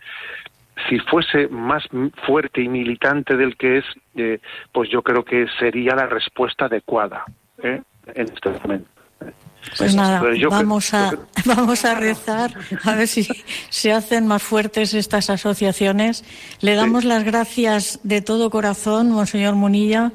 [0.89, 1.85] si fuese más
[2.27, 3.85] fuerte y militante del que es,
[4.17, 4.41] eh,
[4.73, 7.25] pues yo creo que sería la respuesta adecuada
[7.63, 7.81] ¿eh?
[8.15, 8.94] en este momento.
[9.79, 11.13] Pues nada, vamos a,
[11.45, 12.55] vamos a rezar
[12.85, 13.27] a ver si
[13.71, 16.25] se hacen más fuertes estas asociaciones.
[16.61, 20.13] Le damos las gracias de todo corazón, Monseñor Munilla.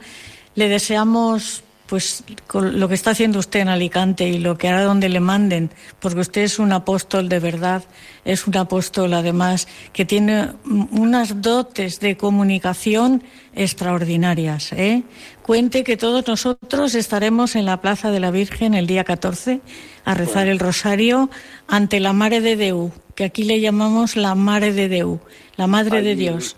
[0.56, 4.84] Le deseamos pues con lo que está haciendo usted en Alicante y lo que hará
[4.84, 7.84] donde le manden, porque usted es un apóstol de verdad,
[8.26, 13.24] es un apóstol además que tiene unas dotes de comunicación
[13.56, 14.72] extraordinarias.
[14.74, 15.02] ¿eh?
[15.42, 19.62] Cuente que todos nosotros estaremos en la Plaza de la Virgen el día 14
[20.06, 21.32] a rezar el rosario
[21.68, 25.20] ante la Mare de Deu, que aquí le llamamos la Mare de Deu,
[25.56, 26.56] la Madre de Dios,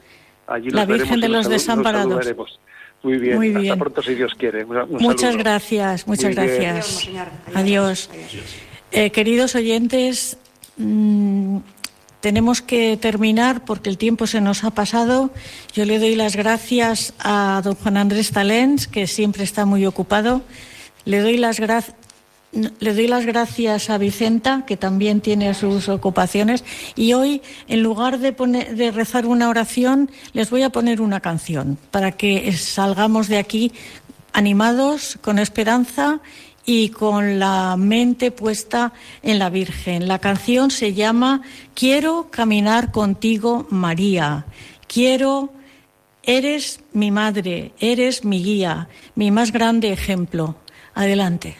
[0.47, 2.27] la Virgen de los Desamparados.
[3.03, 4.65] Muy bien, hasta pronto si Dios quiere.
[4.65, 7.09] muchas gracias, muchas gracias.
[7.53, 8.09] Adiós.
[8.91, 10.37] Eh, queridos oyentes,
[10.77, 11.57] mm,
[12.19, 15.31] tenemos que terminar porque el tiempo se nos ha pasado.
[15.73, 20.43] Yo le doy las gracias a don Juan Andrés Talens, que siempre está muy ocupado.
[21.05, 21.95] Le doy las gracias
[22.51, 26.63] le doy las gracias a Vicenta, que también tiene sus ocupaciones,
[26.95, 31.77] y hoy, en lugar de, de, rezar una oración, les voy a poner una canción
[31.91, 33.71] para que salgamos de aquí
[34.33, 36.19] animados, con esperanza
[36.65, 38.93] y con la mente puesta
[39.23, 40.07] en la Virgen.
[40.07, 41.41] La canción se llama
[41.73, 44.45] Quiero caminar contigo, María.
[44.87, 45.53] Quiero,
[46.23, 50.55] eres mi madre, eres mi guía, mi más grande ejemplo.
[50.93, 51.55] Adelante.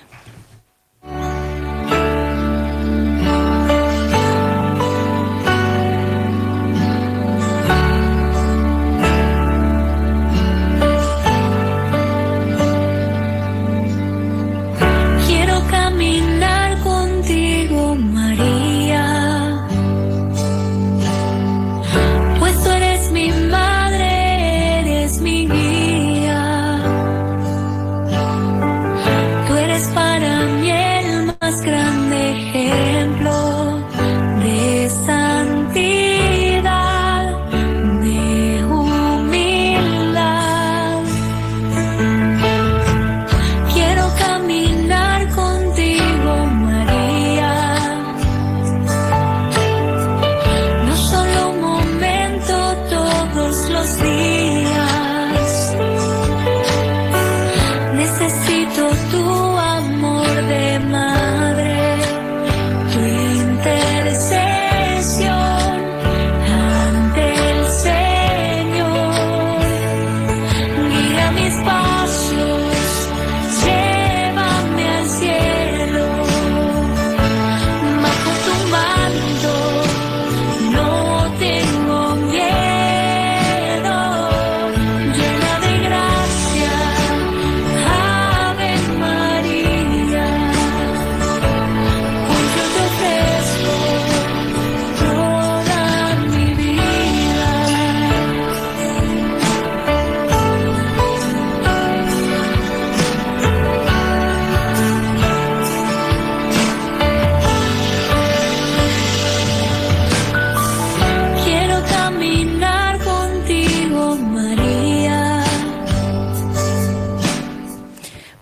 [58.51, 60.70] necesito tu amor de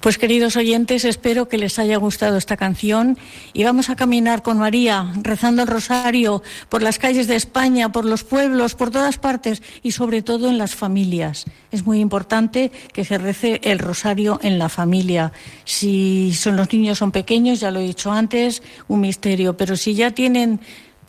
[0.09, 3.15] Pues queridos oyentes, espero que les haya gustado esta canción
[3.53, 8.05] y vamos a caminar con María rezando el rosario por las calles de España, por
[8.05, 11.45] los pueblos, por todas partes y sobre todo en las familias.
[11.71, 15.31] Es muy importante que se rece el rosario en la familia.
[15.63, 19.93] Si son los niños son pequeños, ya lo he dicho antes, un misterio, pero si
[19.93, 20.59] ya tienen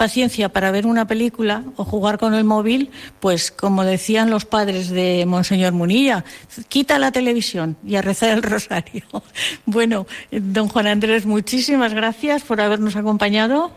[0.01, 2.89] paciencia para ver una película o jugar con el móvil,
[3.21, 6.25] pues como decían los padres de Monseñor Munilla,
[6.71, 9.03] quita la televisión y a rezar el rosario.
[9.67, 13.73] Bueno, don Juan Andrés, muchísimas gracias por habernos acompañado.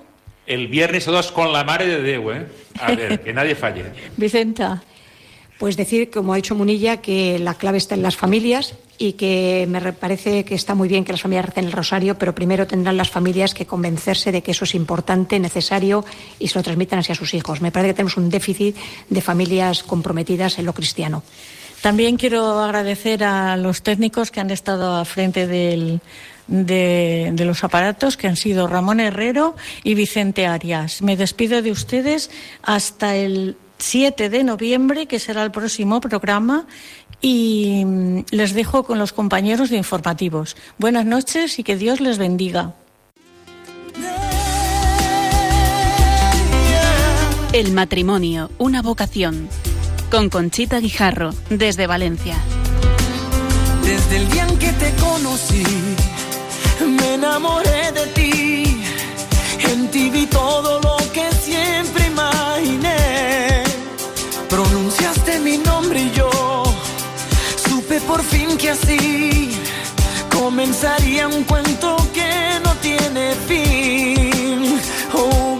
[0.47, 2.47] El viernes a dos con la madre de Deu, ¿eh?
[2.79, 3.83] A ver, que nadie falle.
[4.17, 4.81] Vicenta.
[5.59, 9.65] Pues decir, como ha dicho Munilla, que la clave está en las familias y que
[9.69, 12.97] me parece que está muy bien que las familias recen el rosario, pero primero tendrán
[12.97, 16.05] las familias que convencerse de que eso es importante, necesario
[16.39, 17.61] y se lo transmitan hacia sus hijos.
[17.61, 18.75] Me parece que tenemos un déficit
[19.09, 21.23] de familias comprometidas en lo cristiano.
[21.81, 25.99] También quiero agradecer a los técnicos que han estado a frente de,
[26.47, 31.01] de, los aparatos, que han sido Ramón Herrero y Vicente Arias.
[31.01, 32.31] Me despido de ustedes
[32.61, 36.67] hasta el 7 de noviembre, que será el próximo programa,
[37.23, 40.55] y mm, les dejo con los compañeros de informativos.
[40.77, 42.75] Buenas noches y que Dios les bendiga.
[47.53, 49.47] El matrimonio, una vocación.
[50.11, 52.35] Con Conchita Guijarro, desde Valencia.
[53.83, 55.63] Desde el día en que te conocí,
[56.85, 58.81] me enamoré de ti.
[59.71, 61.02] En ti vi todo lo
[68.13, 69.57] por fin que así
[70.31, 74.79] comenzaría un cuento que no tiene fin.
[75.15, 75.52] Oh.